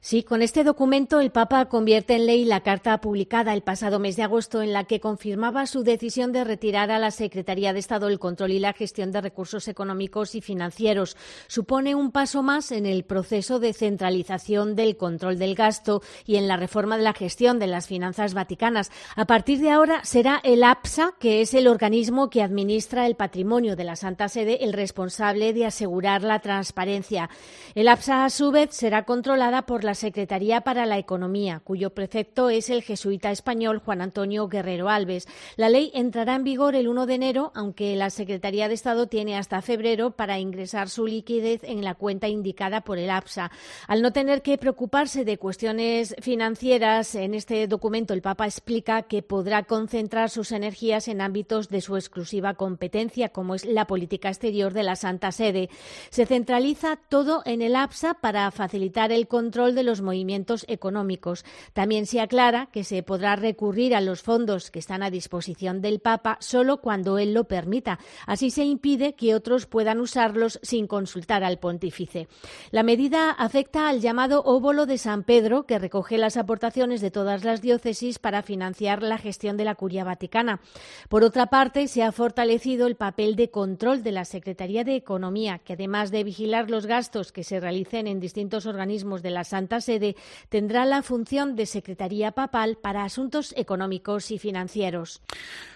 Sí, 0.00 0.22
con 0.22 0.42
este 0.42 0.64
documento 0.64 1.20
el 1.20 1.30
Papa 1.30 1.66
convierte 1.66 2.14
en 2.14 2.26
ley 2.26 2.44
la 2.44 2.60
carta 2.60 3.00
publicada 3.00 3.54
el 3.54 3.62
pasado 3.62 3.98
mes 3.98 4.16
de 4.16 4.22
agosto 4.22 4.60
en 4.60 4.72
la 4.72 4.84
que 4.84 5.00
confirmaba 5.00 5.66
su 5.66 5.82
decisión 5.82 6.30
de 6.32 6.44
retirar 6.44 6.90
a 6.90 6.98
la 6.98 7.10
Secretaría 7.10 7.72
de 7.72 7.78
Estado 7.78 8.08
el 8.08 8.18
control 8.18 8.52
y 8.52 8.58
la 8.58 8.74
gestión 8.74 9.12
de 9.12 9.22
recursos 9.22 9.66
económicos 9.66 10.34
y 10.34 10.42
financieros. 10.42 11.16
Supone 11.46 11.94
un 11.94 12.12
paso 12.12 12.42
más 12.42 12.70
en 12.70 12.84
el 12.84 13.04
proceso 13.04 13.60
de 13.60 13.72
centralización 13.72 14.76
del 14.76 14.96
control 14.96 15.38
del 15.38 15.54
gasto 15.54 16.02
y 16.26 16.36
en 16.36 16.48
la 16.48 16.56
reforma 16.58 16.98
de 16.98 17.04
la 17.04 17.14
gestión 17.14 17.58
de 17.58 17.66
las 17.66 17.86
finanzas 17.86 18.34
vaticanas. 18.34 18.90
A 19.16 19.24
partir 19.24 19.60
de 19.60 19.70
ahora 19.70 20.04
será 20.04 20.40
el 20.44 20.64
APSA, 20.64 21.14
que 21.18 21.40
es 21.40 21.54
el 21.54 21.66
organismo 21.66 22.28
que 22.28 22.42
administra 22.42 23.06
el 23.06 23.16
patrimonio 23.16 23.76
de 23.76 23.84
la 23.84 23.96
Santa 23.96 24.28
Sede, 24.28 24.64
el 24.64 24.72
responsable 24.72 25.52
de 25.52 25.66
asegurar 25.66 26.22
la 26.22 26.40
transparencia. 26.40 27.30
El 27.74 27.88
APSA, 27.88 28.24
a 28.24 28.30
su 28.30 28.50
vez, 28.50 28.74
será 28.74 29.04
controlada 29.04 29.62
por 29.62 29.83
la 29.84 29.94
Secretaría 29.94 30.62
para 30.62 30.86
la 30.86 30.98
Economía, 30.98 31.60
cuyo 31.62 31.90
prefecto 31.90 32.50
es 32.50 32.70
el 32.70 32.82
jesuita 32.82 33.30
español 33.30 33.78
Juan 33.78 34.00
Antonio 34.00 34.48
Guerrero 34.48 34.88
Alves. 34.88 35.28
La 35.56 35.68
ley 35.68 35.90
entrará 35.94 36.34
en 36.34 36.44
vigor 36.44 36.74
el 36.74 36.88
1 36.88 37.06
de 37.06 37.14
enero, 37.14 37.52
aunque 37.54 37.94
la 37.94 38.10
Secretaría 38.10 38.68
de 38.68 38.74
Estado 38.74 39.06
tiene 39.06 39.36
hasta 39.36 39.62
febrero 39.62 40.10
para 40.12 40.38
ingresar 40.38 40.88
su 40.88 41.06
liquidez 41.06 41.62
en 41.64 41.84
la 41.84 41.94
cuenta 41.94 42.28
indicada 42.28 42.80
por 42.80 42.98
el 42.98 43.10
APSA. 43.10 43.50
Al 43.86 44.02
no 44.02 44.12
tener 44.12 44.42
que 44.42 44.58
preocuparse 44.58 45.24
de 45.24 45.38
cuestiones 45.38 46.16
financieras, 46.20 47.14
en 47.14 47.34
este 47.34 47.66
documento 47.66 48.14
el 48.14 48.22
Papa 48.22 48.46
explica 48.46 49.02
que 49.02 49.22
podrá 49.22 49.64
concentrar 49.64 50.30
sus 50.30 50.52
energías 50.52 51.08
en 51.08 51.20
ámbitos 51.20 51.68
de 51.68 51.80
su 51.80 51.96
exclusiva 51.96 52.54
competencia, 52.54 53.28
como 53.28 53.54
es 53.54 53.64
la 53.64 53.86
política 53.86 54.28
exterior 54.28 54.72
de 54.72 54.82
la 54.82 54.96
Santa 54.96 55.32
Sede. 55.32 55.68
Se 56.10 56.26
centraliza 56.26 56.98
todo 57.08 57.42
en 57.44 57.62
el 57.62 57.76
APSA 57.76 58.14
para 58.14 58.50
facilitar 58.50 59.12
el 59.12 59.28
control 59.28 59.73
de 59.74 59.82
los 59.82 60.00
movimientos 60.00 60.64
económicos. 60.68 61.44
También 61.72 62.06
se 62.06 62.20
aclara 62.20 62.68
que 62.72 62.84
se 62.84 63.02
podrá 63.02 63.36
recurrir 63.36 63.94
a 63.94 64.00
los 64.00 64.22
fondos 64.22 64.70
que 64.70 64.78
están 64.78 65.02
a 65.02 65.10
disposición 65.10 65.80
del 65.80 66.00
Papa 66.00 66.36
solo 66.40 66.80
cuando 66.80 67.18
él 67.18 67.34
lo 67.34 67.44
permita. 67.44 67.98
Así 68.26 68.50
se 68.50 68.64
impide 68.64 69.14
que 69.14 69.34
otros 69.34 69.66
puedan 69.66 70.00
usarlos 70.00 70.58
sin 70.62 70.86
consultar 70.86 71.44
al 71.44 71.58
pontífice. 71.58 72.28
La 72.70 72.82
medida 72.82 73.30
afecta 73.30 73.88
al 73.88 74.00
llamado 74.00 74.42
óbolo 74.44 74.86
de 74.86 74.98
San 74.98 75.24
Pedro, 75.24 75.64
que 75.64 75.78
recoge 75.78 76.18
las 76.18 76.36
aportaciones 76.36 77.00
de 77.00 77.10
todas 77.10 77.44
las 77.44 77.62
diócesis 77.62 78.18
para 78.18 78.42
financiar 78.42 79.02
la 79.02 79.18
gestión 79.18 79.56
de 79.56 79.64
la 79.64 79.74
curia 79.74 80.04
vaticana. 80.04 80.60
Por 81.08 81.24
otra 81.24 81.46
parte, 81.46 81.88
se 81.88 82.02
ha 82.02 82.12
fortalecido 82.12 82.86
el 82.86 82.96
papel 82.96 83.36
de 83.36 83.50
control 83.50 84.02
de 84.02 84.12
la 84.12 84.24
Secretaría 84.24 84.84
de 84.84 84.96
Economía, 84.96 85.58
que 85.58 85.74
además 85.74 86.10
de 86.10 86.24
vigilar 86.24 86.70
los 86.70 86.86
gastos 86.86 87.32
que 87.32 87.44
se 87.44 87.60
realicen 87.60 88.06
en 88.06 88.20
distintos 88.20 88.66
organismos 88.66 89.22
de 89.22 89.30
la 89.30 89.44
Santa 89.44 89.63
Santa 89.64 89.80
Sede, 89.80 90.14
tendrá 90.50 90.84
la 90.84 91.02
función 91.02 91.56
de 91.56 91.64
Secretaría 91.64 92.32
Papal 92.32 92.76
para 92.76 93.02
Asuntos 93.02 93.54
Económicos 93.56 94.30
y 94.30 94.38
Financieros. 94.38 95.22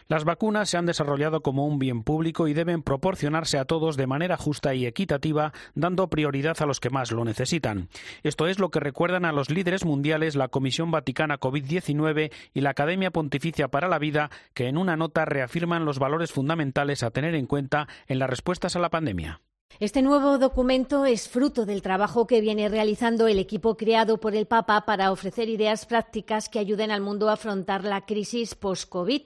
Las 0.09 0.25
vacunas 0.25 0.68
se 0.68 0.76
han 0.76 0.85
desarrollado 0.85 1.40
como 1.40 1.66
un 1.66 1.78
bien 1.78 2.02
público 2.02 2.49
y 2.49 2.52
deben 2.52 2.83
proporcionarse 2.83 3.57
a 3.57 3.64
todos 3.64 3.97
de 3.97 4.07
manera 4.07 4.37
justa 4.37 4.75
y 4.75 4.85
equitativa, 4.85 5.54
dando 5.75 6.11
prioridad 6.11 6.61
a 6.61 6.66
los 6.66 6.80
que 6.80 6.90
más 6.90 7.12
lo 7.12 7.25
necesitan. 7.25 7.88
Esto 8.23 8.47
es 8.47 8.59
lo 8.59 8.71
que 8.71 8.78
recuerdan 8.78 9.25
a 9.25 9.33
los 9.33 9.49
líderes 9.49 9.87
mundiales 9.87 10.37
la 10.37 10.49
Comisión 10.49 10.90
Vaticana 10.90 11.40
COVID-19 11.40 12.30
y 12.52 12.61
la 12.61 12.71
Academia 12.71 13.11
Pontificia 13.11 13.68
para 13.68 13.88
la 13.88 13.99
Vida, 13.99 14.28
que 14.52 14.68
en 14.68 14.76
una 14.76 14.99
nota 14.99 15.25
reafirman 15.25 15.87
los 15.87 15.99
valores 15.99 16.30
fundamentales 16.30 17.02
a 17.02 17.11
tener 17.11 17.35
en 17.35 17.47
cuenta 17.47 17.88
en 18.07 18.18
las 18.18 18.28
respuestas 18.28 18.76
a 18.76 18.80
la 18.80 18.90
pandemia. 18.90 19.40
Este 19.80 20.02
nuevo 20.02 20.38
documento 20.38 21.06
es 21.06 21.28
fruto 21.28 21.64
del 21.64 21.82
trabajo 21.82 22.26
que 22.26 22.40
viene 22.40 22.68
realizando 22.68 23.28
el 23.28 23.38
equipo 23.38 23.76
creado 23.76 24.18
por 24.18 24.35
el 24.35 24.47
Papa 24.47 24.85
para 24.85 25.12
ofrecer 25.12 25.49
ideas 25.49 25.87
prácticas 25.87 26.49
que 26.49 26.58
ayuden 26.58 26.90
al 26.90 27.00
mundo 27.00 27.28
a 27.28 27.35
afrontar 27.35 27.85
la 27.85 28.04
crisis 28.04 28.56
post-COVID. 28.56 29.23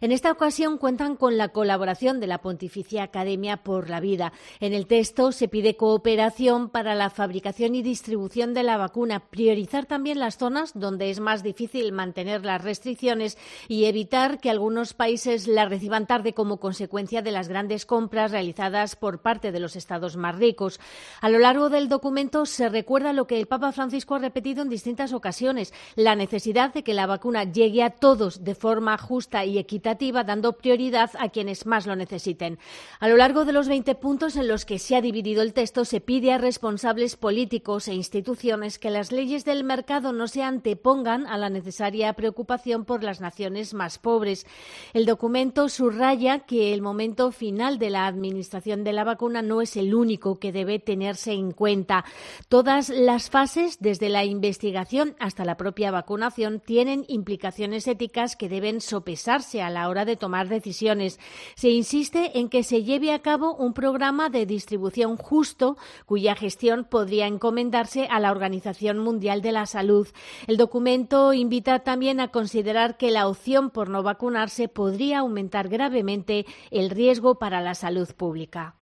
En 0.00 0.10
esta 0.10 0.32
ocasión 0.32 0.76
cuentan 0.78 1.14
con 1.14 1.38
la 1.38 1.50
colaboración 1.50 2.18
de 2.18 2.26
la 2.26 2.38
Pontificia 2.38 3.04
Academia 3.04 3.58
por 3.58 3.90
la 3.90 4.00
Vida. 4.00 4.32
En 4.58 4.72
el 4.74 4.88
texto 4.88 5.30
se 5.30 5.46
pide 5.46 5.76
cooperación 5.76 6.68
para 6.68 6.96
la 6.96 7.08
fabricación 7.08 7.76
y 7.76 7.82
distribución 7.82 8.54
de 8.54 8.64
la 8.64 8.78
vacuna, 8.78 9.30
priorizar 9.30 9.86
también 9.86 10.18
las 10.18 10.36
zonas 10.36 10.72
donde 10.74 11.10
es 11.10 11.20
más 11.20 11.44
difícil 11.44 11.92
mantener 11.92 12.44
las 12.44 12.64
restricciones 12.64 13.38
y 13.68 13.84
evitar 13.84 14.40
que 14.40 14.50
algunos 14.50 14.94
países 14.94 15.46
la 15.46 15.66
reciban 15.66 16.08
tarde 16.08 16.34
como 16.34 16.58
consecuencia 16.58 17.22
de 17.22 17.30
las 17.30 17.46
grandes 17.46 17.86
compras 17.86 18.32
realizadas 18.32 18.96
por 18.96 19.20
parte 19.20 19.52
de 19.52 19.60
los 19.60 19.76
estados 19.76 19.91
más 20.16 20.36
ricos. 20.36 20.80
A 21.20 21.28
lo 21.28 21.38
largo 21.38 21.68
del 21.68 21.88
documento 21.88 22.46
se 22.46 22.68
recuerda 22.68 23.12
lo 23.12 23.26
que 23.26 23.38
el 23.38 23.46
Papa 23.46 23.72
Francisco 23.72 24.14
ha 24.14 24.18
repetido 24.18 24.62
en 24.62 24.68
distintas 24.68 25.12
ocasiones, 25.12 25.72
la 25.96 26.14
necesidad 26.14 26.72
de 26.72 26.82
que 26.82 26.94
la 26.94 27.06
vacuna 27.06 27.44
llegue 27.44 27.82
a 27.82 27.90
todos 27.90 28.44
de 28.44 28.54
forma 28.54 28.96
justa 28.98 29.44
y 29.44 29.58
equitativa, 29.58 30.24
dando 30.24 30.54
prioridad 30.54 31.10
a 31.18 31.28
quienes 31.28 31.66
más 31.66 31.86
lo 31.86 31.96
necesiten. 31.96 32.58
A 33.00 33.08
lo 33.08 33.16
largo 33.16 33.44
de 33.44 33.52
los 33.52 33.68
20 33.68 33.94
puntos 33.96 34.36
en 34.36 34.48
los 34.48 34.64
que 34.64 34.78
se 34.78 34.96
ha 34.96 35.00
dividido 35.00 35.42
el 35.42 35.52
texto, 35.52 35.84
se 35.84 36.00
pide 36.00 36.32
a 36.32 36.38
responsables 36.38 37.16
políticos 37.16 37.88
e 37.88 37.94
instituciones 37.94 38.78
que 38.78 38.90
las 38.90 39.12
leyes 39.12 39.44
del 39.44 39.64
mercado 39.64 40.12
no 40.12 40.28
se 40.28 40.42
antepongan 40.42 41.26
a 41.26 41.36
la 41.36 41.50
necesaria 41.50 42.12
preocupación 42.14 42.84
por 42.84 43.02
las 43.02 43.20
naciones 43.20 43.74
más 43.74 43.98
pobres. 43.98 44.46
El 44.92 45.06
documento 45.06 45.68
subraya 45.68 46.40
que 46.40 46.74
el 46.74 46.82
momento 46.82 47.30
final 47.32 47.78
de 47.78 47.90
la 47.90 48.06
administración 48.06 48.84
de 48.84 48.92
la 48.92 49.04
vacuna 49.04 49.42
no 49.42 49.60
es 49.60 49.76
el 49.82 49.94
único 49.94 50.38
que 50.38 50.52
debe 50.52 50.78
tenerse 50.78 51.32
en 51.32 51.52
cuenta. 51.52 52.04
Todas 52.48 52.88
las 52.88 53.30
fases, 53.30 53.78
desde 53.80 54.08
la 54.08 54.24
investigación 54.24 55.14
hasta 55.18 55.44
la 55.44 55.56
propia 55.56 55.90
vacunación, 55.90 56.60
tienen 56.60 57.04
implicaciones 57.08 57.86
éticas 57.86 58.36
que 58.36 58.48
deben 58.48 58.80
sopesarse 58.80 59.62
a 59.62 59.70
la 59.70 59.88
hora 59.88 60.04
de 60.04 60.16
tomar 60.16 60.48
decisiones. 60.48 61.20
Se 61.54 61.70
insiste 61.70 62.38
en 62.38 62.48
que 62.48 62.62
se 62.62 62.82
lleve 62.84 63.12
a 63.12 63.20
cabo 63.20 63.54
un 63.54 63.74
programa 63.74 64.30
de 64.30 64.46
distribución 64.46 65.16
justo 65.16 65.76
cuya 66.06 66.34
gestión 66.34 66.84
podría 66.84 67.26
encomendarse 67.26 68.06
a 68.10 68.20
la 68.20 68.30
Organización 68.30 68.98
Mundial 68.98 69.42
de 69.42 69.52
la 69.52 69.66
Salud. 69.66 70.08
El 70.46 70.56
documento 70.56 71.32
invita 71.32 71.80
también 71.80 72.20
a 72.20 72.28
considerar 72.28 72.96
que 72.96 73.10
la 73.10 73.28
opción 73.28 73.70
por 73.70 73.88
no 73.88 74.02
vacunarse 74.02 74.68
podría 74.68 75.20
aumentar 75.20 75.68
gravemente 75.68 76.46
el 76.70 76.90
riesgo 76.90 77.38
para 77.38 77.60
la 77.60 77.74
salud 77.74 78.08
pública. 78.14 78.81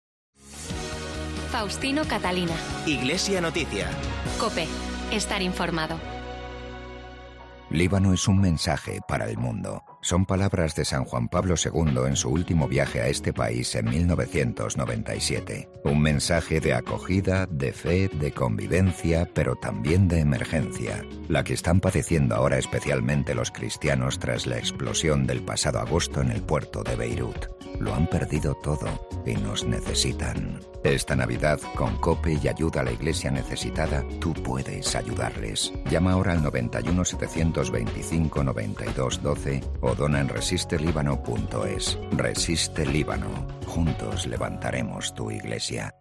Faustino 1.53 2.03
Catalina. 2.05 2.55
Iglesia 2.87 3.39
Noticia. 3.39 3.87
Cope. 4.39 4.65
Estar 5.11 5.43
informado. 5.43 5.99
Líbano 7.69 8.11
es 8.11 8.27
un 8.27 8.41
mensaje 8.41 9.01
para 9.07 9.29
el 9.29 9.37
mundo. 9.37 9.83
Son 10.01 10.25
palabras 10.25 10.73
de 10.73 10.83
San 10.83 11.05
Juan 11.05 11.27
Pablo 11.27 11.53
II 11.63 12.07
en 12.07 12.15
su 12.15 12.29
último 12.29 12.67
viaje 12.67 13.01
a 13.01 13.07
este 13.07 13.33
país 13.33 13.75
en 13.75 13.85
1997. 13.87 15.69
Un 15.83 16.01
mensaje 16.01 16.59
de 16.59 16.73
acogida, 16.73 17.45
de 17.45 17.71
fe, 17.71 18.07
de 18.07 18.31
convivencia, 18.31 19.29
pero 19.31 19.55
también 19.55 20.07
de 20.07 20.21
emergencia, 20.21 21.05
la 21.29 21.43
que 21.43 21.53
están 21.53 21.81
padeciendo 21.81 22.33
ahora 22.33 22.57
especialmente 22.57 23.35
los 23.35 23.51
cristianos 23.51 24.17
tras 24.17 24.47
la 24.47 24.57
explosión 24.57 25.27
del 25.27 25.43
pasado 25.43 25.77
agosto 25.77 26.19
en 26.19 26.31
el 26.31 26.41
puerto 26.41 26.81
de 26.81 26.95
Beirut. 26.95 27.62
Lo 27.83 27.93
han 27.93 28.07
perdido 28.07 28.55
todo 28.55 28.87
y 29.25 29.33
nos 29.33 29.65
necesitan. 29.65 30.61
Esta 30.85 31.17
Navidad, 31.17 31.59
con 31.75 31.97
COPE 31.97 32.39
y 32.41 32.47
ayuda 32.47 32.79
a 32.79 32.83
la 32.85 32.93
iglesia 32.93 33.29
necesitada, 33.29 34.05
tú 34.21 34.33
puedes 34.33 34.95
ayudarles. 34.95 35.73
Llama 35.89 36.13
ahora 36.13 36.31
al 36.31 36.41
91 36.43 37.03
725 37.03 38.43
92 38.43 39.21
12 39.21 39.63
o 39.81 39.95
dona 39.95 40.21
en 40.21 40.29
resistelíbano.es. 40.29 41.99
Resiste 42.11 42.85
Líbano. 42.85 43.47
Juntos 43.67 44.27
levantaremos 44.27 45.13
tu 45.13 45.29
iglesia. 45.29 45.93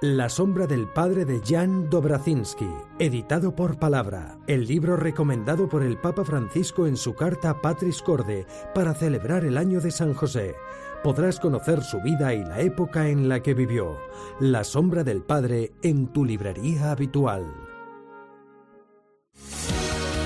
La 0.00 0.28
sombra 0.28 0.68
del 0.68 0.86
padre 0.86 1.24
de 1.24 1.42
Jan 1.44 1.90
Dobrazinski, 1.90 2.70
editado 3.00 3.56
por 3.56 3.80
Palabra, 3.80 4.38
el 4.46 4.64
libro 4.64 4.96
recomendado 4.96 5.68
por 5.68 5.82
el 5.82 5.98
Papa 5.98 6.24
Francisco 6.24 6.86
en 6.86 6.96
su 6.96 7.14
carta 7.14 7.60
Patris 7.60 8.00
Corde 8.00 8.46
para 8.76 8.94
celebrar 8.94 9.44
el 9.44 9.58
año 9.58 9.80
de 9.80 9.90
San 9.90 10.14
José. 10.14 10.54
Podrás 11.02 11.40
conocer 11.40 11.82
su 11.82 12.00
vida 12.00 12.32
y 12.32 12.44
la 12.44 12.60
época 12.60 13.08
en 13.08 13.28
la 13.28 13.42
que 13.42 13.54
vivió. 13.54 13.98
La 14.38 14.62
sombra 14.62 15.02
del 15.02 15.24
padre 15.24 15.72
en 15.82 16.06
tu 16.12 16.24
librería 16.24 16.92
habitual. 16.92 17.52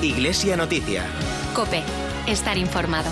Iglesia 0.03 0.55
Noticia. 0.55 1.07
Cope. 1.55 1.83
Estar 2.27 2.59
informado. 2.59 3.09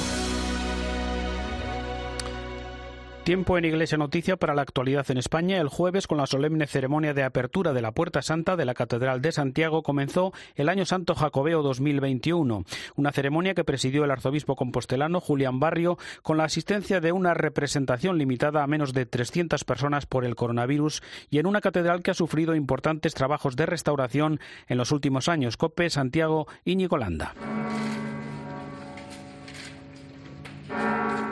Tiempo 3.24 3.58
en 3.58 3.66
Iglesia 3.66 3.98
Noticia 3.98 4.38
para 4.38 4.54
la 4.54 4.62
actualidad 4.62 5.08
en 5.10 5.18
España. 5.18 5.58
El 5.58 5.68
jueves, 5.68 6.06
con 6.06 6.16
la 6.16 6.26
solemne 6.26 6.66
ceremonia 6.66 7.12
de 7.12 7.22
apertura 7.22 7.74
de 7.74 7.82
la 7.82 7.92
Puerta 7.92 8.22
Santa 8.22 8.56
de 8.56 8.64
la 8.64 8.72
Catedral 8.72 9.20
de 9.20 9.30
Santiago, 9.30 9.82
comenzó 9.82 10.32
el 10.54 10.70
Año 10.70 10.86
Santo 10.86 11.14
Jacobeo 11.14 11.62
2021. 11.62 12.64
Una 12.96 13.12
ceremonia 13.12 13.54
que 13.54 13.62
presidió 13.62 14.04
el 14.04 14.10
arzobispo 14.10 14.56
compostelano 14.56 15.20
Julián 15.20 15.60
Barrio 15.60 15.98
con 16.22 16.38
la 16.38 16.44
asistencia 16.44 17.00
de 17.00 17.12
una 17.12 17.34
representación 17.34 18.16
limitada 18.16 18.62
a 18.62 18.66
menos 18.66 18.94
de 18.94 19.04
300 19.04 19.64
personas 19.64 20.06
por 20.06 20.24
el 20.24 20.34
coronavirus 20.34 21.02
y 21.28 21.38
en 21.38 21.46
una 21.46 21.60
catedral 21.60 22.02
que 22.02 22.12
ha 22.12 22.14
sufrido 22.14 22.54
importantes 22.54 23.14
trabajos 23.14 23.54
de 23.54 23.66
restauración 23.66 24.40
en 24.66 24.78
los 24.78 24.92
últimos 24.92 25.28
años. 25.28 25.58
Cope, 25.58 25.90
Santiago 25.90 26.48
y 26.64 26.76
Nicolanda. 26.76 27.34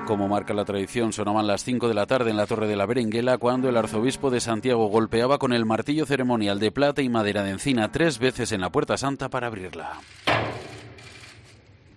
Como 0.08 0.26
marca 0.26 0.54
la 0.54 0.64
tradición, 0.64 1.12
sonaban 1.12 1.46
las 1.46 1.64
5 1.64 1.86
de 1.86 1.92
la 1.92 2.06
tarde 2.06 2.30
en 2.30 2.38
la 2.38 2.46
Torre 2.46 2.66
de 2.66 2.76
la 2.76 2.86
Berenguela 2.86 3.36
cuando 3.36 3.68
el 3.68 3.76
arzobispo 3.76 4.30
de 4.30 4.40
Santiago 4.40 4.86
golpeaba 4.86 5.36
con 5.36 5.52
el 5.52 5.66
martillo 5.66 6.06
ceremonial 6.06 6.58
de 6.58 6.72
plata 6.72 7.02
y 7.02 7.10
madera 7.10 7.42
de 7.42 7.50
encina 7.50 7.92
tres 7.92 8.18
veces 8.18 8.52
en 8.52 8.62
la 8.62 8.70
Puerta 8.70 8.96
Santa 8.96 9.28
para 9.28 9.48
abrirla. 9.48 10.00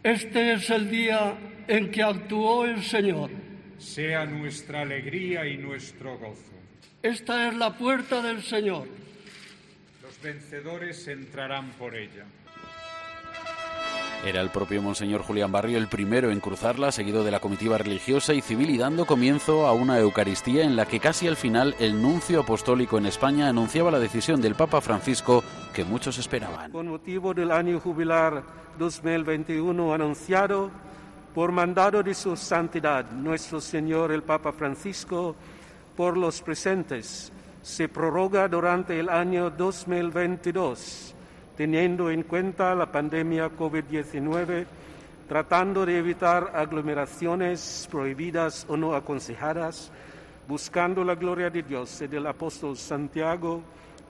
Este 0.04 0.52
es 0.52 0.70
el 0.72 0.92
día 0.92 1.38
en 1.70 1.90
que 1.90 2.04
actuó 2.04 2.66
el 2.66 2.84
Señor. 2.84 3.30
Sea 3.78 4.26
nuestra 4.26 4.82
alegría 4.82 5.48
y 5.48 5.56
nuestro 5.56 6.18
gozo. 6.18 6.52
Esta 7.02 7.48
es 7.48 7.56
la 7.56 7.78
puerta 7.78 8.22
del 8.22 8.44
Señor. 8.44 8.90
Los 10.02 10.22
vencedores 10.22 11.08
entrarán 11.08 11.70
por 11.80 11.96
ella. 11.96 12.26
Era 14.24 14.40
el 14.42 14.52
propio 14.52 14.84
Monseñor 14.84 15.24
Julián 15.24 15.52
Barrio 15.52 15.80
el 15.80 15.88
primero 15.88 16.30
en 16.30 16.40
cruzarla, 16.40 16.92
seguido 16.92 17.24
de 17.24 17.32
la 17.32 17.40
comitiva 17.40 17.80
religiosa 17.80 18.36
y 18.36 18.42
civil 18.42 18.70
y 18.70 18.78
dando 18.78 19.08
comienzo 19.08 19.66
a 19.66 19.74
una 19.74 19.98
Eucaristía 19.98 20.64
en 20.64 20.76
la 20.76 20.86
que 20.86 21.00
casi 21.00 21.28
al 21.28 21.36
final 21.36 21.76
el 21.80 22.00
nuncio 22.00 22.42
apostólico 22.42 23.00
en 23.00 23.08
España 23.08 23.50
anunciaba 23.50 23.90
la 23.90 23.98
decisión 23.98 24.40
del 24.40 24.54
Papa 24.54 24.80
Francisco 24.80 25.44
que 25.74 25.84
muchos 25.84 26.20
esperaban. 26.20 26.72
Con 26.72 26.90
motivo 26.90 27.34
del 27.34 27.50
año 27.50 27.80
jubilar 27.80 28.44
2021 28.78 29.92
anunciado 29.92 30.70
por 31.34 31.52
mandado 31.52 32.04
de 32.04 32.14
su 32.14 32.38
santidad, 32.38 33.10
nuestro 33.10 33.60
Señor 33.60 34.12
el 34.12 34.22
Papa 34.22 34.52
Francisco, 34.52 35.36
por 35.98 36.16
los 36.16 36.44
presentes, 36.44 37.32
se 37.64 37.90
prorroga 37.90 38.48
durante 38.48 39.00
el 39.00 39.10
año 39.10 39.50
2022 39.50 41.16
teniendo 41.56 42.10
en 42.10 42.24
cuenta 42.24 42.76
la 42.76 42.92
pandemia 42.92 43.50
COVID-19, 43.50 44.66
tratando 45.28 45.86
de 45.86 45.98
evitar 45.98 46.52
aglomeraciones 46.56 47.88
prohibidas 47.90 48.66
o 48.68 48.78
no 48.78 48.96
aconsejadas, 48.96 49.92
buscando 50.48 51.04
la 51.04 51.16
gloria 51.16 51.50
de 51.50 51.64
Dios 51.64 52.02
y 52.02 52.08
del 52.08 52.28
apóstol 52.28 52.78
Santiago, 52.78 53.62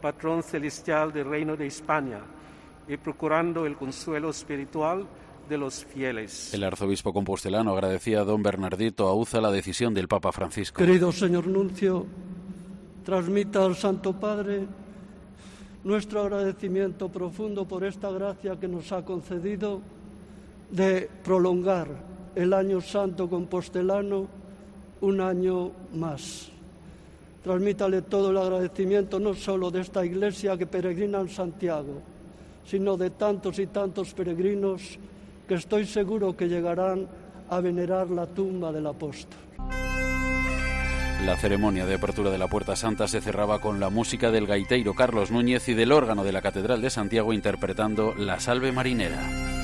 patrón 0.01 0.43
celestial 0.43 1.13
del 1.13 1.25
reino 1.25 1.55
de 1.55 1.67
España, 1.67 2.21
y 2.87 2.97
procurando 2.97 3.65
el 3.65 3.75
consuelo 3.75 4.29
espiritual 4.31 5.05
de 5.47 5.57
los 5.57 5.85
fieles. 5.85 6.53
El 6.53 6.63
arzobispo 6.63 7.13
compostelano 7.13 7.71
agradecía 7.73 8.21
a 8.21 8.23
don 8.23 8.41
Bernardito 8.41 9.07
Auza 9.07 9.41
la 9.41 9.51
decisión 9.51 9.93
del 9.93 10.07
Papa 10.07 10.31
Francisco. 10.31 10.77
Querido 10.77 11.11
señor 11.11 11.45
Nuncio, 11.47 12.05
transmita 13.03 13.65
al 13.65 13.75
Santo 13.75 14.13
Padre 14.13 14.65
nuestro 15.83 16.21
agradecimiento 16.21 17.09
profundo 17.09 17.65
por 17.65 17.83
esta 17.83 18.11
gracia 18.11 18.59
que 18.59 18.67
nos 18.67 18.91
ha 18.91 19.03
concedido 19.03 19.81
de 20.69 21.09
prolongar 21.23 21.87
el 22.35 22.53
año 22.53 22.81
santo 22.81 23.29
compostelano 23.29 24.27
un 25.01 25.21
año 25.21 25.71
más. 25.93 26.49
Transmítale 27.43 28.03
todo 28.03 28.29
el 28.29 28.37
agradecimiento 28.37 29.19
no 29.19 29.33
solo 29.33 29.71
de 29.71 29.81
esta 29.81 30.05
iglesia 30.05 30.57
que 30.57 30.67
peregrina 30.67 31.19
en 31.19 31.29
Santiago, 31.29 32.01
sino 32.65 32.95
de 32.95 33.09
tantos 33.09 33.57
y 33.57 33.67
tantos 33.67 34.13
peregrinos 34.13 34.99
que 35.47 35.55
estoy 35.55 35.85
seguro 35.85 36.37
que 36.37 36.47
llegarán 36.47 37.07
a 37.49 37.59
venerar 37.59 38.09
la 38.09 38.27
tumba 38.27 38.71
del 38.71 38.85
apóstol. 38.85 39.39
La 41.25 41.37
ceremonia 41.37 41.85
de 41.85 41.93
apertura 41.93 42.31
de 42.31 42.39
la 42.39 42.47
Puerta 42.47 42.75
Santa 42.75 43.07
se 43.07 43.21
cerraba 43.21 43.59
con 43.59 43.79
la 43.79 43.91
música 43.91 44.31
del 44.31 44.47
gaiteiro 44.47 44.95
Carlos 44.95 45.29
Núñez 45.29 45.69
y 45.69 45.75
del 45.75 45.91
órgano 45.91 46.23
de 46.23 46.31
la 46.31 46.41
Catedral 46.41 46.81
de 46.81 46.89
Santiago 46.89 47.31
interpretando 47.31 48.15
La 48.15 48.39
Salve 48.39 48.71
Marinera. 48.71 49.60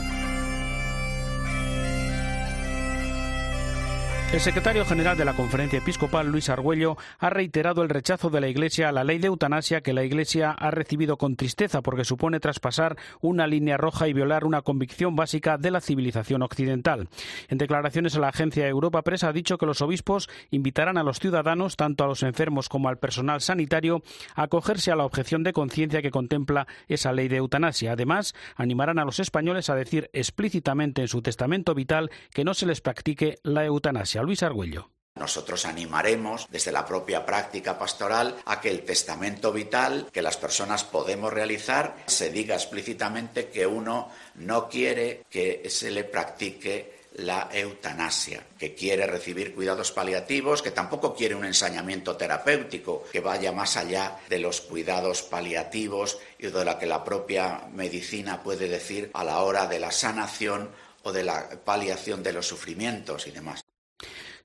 El 4.33 4.41
secretario 4.41 4.83
general 4.83 5.17
de 5.17 5.23
la 5.23 5.37
Conferencia 5.37 5.79
Episcopal, 5.79 6.27
Luis 6.27 6.49
Argüello, 6.49 6.97
ha 7.17 7.29
reiterado 7.29 7.81
el 7.81 7.87
rechazo 7.87 8.29
de 8.29 8.41
la 8.41 8.49
Iglesia 8.49 8.89
a 8.89 8.91
la 8.91 9.05
ley 9.05 9.19
de 9.19 9.27
eutanasia 9.27 9.79
que 9.79 9.93
la 9.93 10.03
Iglesia 10.03 10.51
ha 10.51 10.69
recibido 10.69 11.17
con 11.17 11.37
tristeza 11.37 11.81
porque 11.81 12.03
supone 12.03 12.41
traspasar 12.41 12.97
una 13.21 13.47
línea 13.47 13.77
roja 13.77 14.09
y 14.09 14.13
violar 14.13 14.43
una 14.43 14.63
convicción 14.63 15.15
básica 15.15 15.57
de 15.57 15.71
la 15.71 15.79
civilización 15.79 16.41
occidental. 16.41 17.07
En 17.47 17.57
declaraciones 17.57 18.17
a 18.17 18.19
la 18.19 18.27
agencia 18.27 18.67
Europa 18.67 19.01
Press 19.01 19.23
ha 19.23 19.31
dicho 19.31 19.57
que 19.57 19.65
los 19.65 19.81
obispos 19.81 20.29
invitarán 20.51 20.97
a 20.97 21.03
los 21.03 21.19
ciudadanos, 21.19 21.77
tanto 21.77 22.03
a 22.03 22.07
los 22.07 22.21
enfermos 22.21 22.67
como 22.67 22.89
al 22.89 22.99
personal 22.99 23.39
sanitario, 23.39 24.03
a 24.35 24.43
acogerse 24.43 24.91
a 24.91 24.97
la 24.97 25.05
objeción 25.05 25.43
de 25.43 25.53
conciencia 25.53 26.01
que 26.01 26.11
contempla 26.11 26.67
esa 26.89 27.13
ley 27.13 27.29
de 27.29 27.37
eutanasia. 27.37 27.93
Además, 27.93 28.35
animarán 28.57 28.99
a 28.99 29.05
los 29.05 29.21
españoles 29.21 29.69
a 29.69 29.75
decir 29.75 30.09
explícitamente 30.11 31.01
en 31.01 31.07
su 31.07 31.21
testamento 31.21 31.73
vital 31.73 32.11
que 32.33 32.43
no 32.43 32.53
se 32.53 32.65
les 32.65 32.81
practique 32.81 33.37
la 33.43 33.63
eutanasia. 33.63 34.16
Luis 34.21 34.43
Argüello. 34.43 34.89
Nosotros 35.15 35.65
animaremos 35.65 36.47
desde 36.51 36.71
la 36.71 36.85
propia 36.85 37.25
práctica 37.25 37.77
pastoral 37.77 38.37
a 38.45 38.61
que 38.61 38.69
el 38.69 38.83
testamento 38.83 39.51
vital 39.51 40.09
que 40.11 40.21
las 40.21 40.37
personas 40.37 40.83
podemos 40.83 41.33
realizar 41.33 41.97
se 42.05 42.29
diga 42.29 42.55
explícitamente 42.55 43.49
que 43.49 43.65
uno 43.65 44.11
no 44.35 44.69
quiere 44.69 45.25
que 45.29 45.67
se 45.69 45.89
le 45.89 46.03
practique 46.03 46.97
la 47.17 47.49
eutanasia, 47.51 48.45
que 48.59 48.75
quiere 48.75 49.07
recibir 49.07 49.55
cuidados 49.55 49.91
paliativos, 49.91 50.61
que 50.61 50.69
tampoco 50.69 51.15
quiere 51.15 51.33
un 51.33 51.45
ensañamiento 51.45 52.15
terapéutico 52.15 53.05
que 53.11 53.21
vaya 53.21 53.51
más 53.51 53.75
allá 53.75 54.19
de 54.29 54.37
los 54.37 54.61
cuidados 54.61 55.23
paliativos 55.23 56.19
y 56.37 56.47
de 56.47 56.65
lo 56.65 56.77
que 56.77 56.85
la 56.85 57.03
propia 57.03 57.63
medicina 57.73 58.43
puede 58.43 58.67
decir 58.67 59.09
a 59.13 59.23
la 59.23 59.41
hora 59.41 59.65
de 59.65 59.79
la 59.79 59.91
sanación 59.91 60.69
o 61.01 61.11
de 61.11 61.23
la 61.23 61.49
paliación 61.65 62.21
de 62.21 62.33
los 62.33 62.47
sufrimientos 62.47 63.25
y 63.25 63.31
demás. 63.31 63.66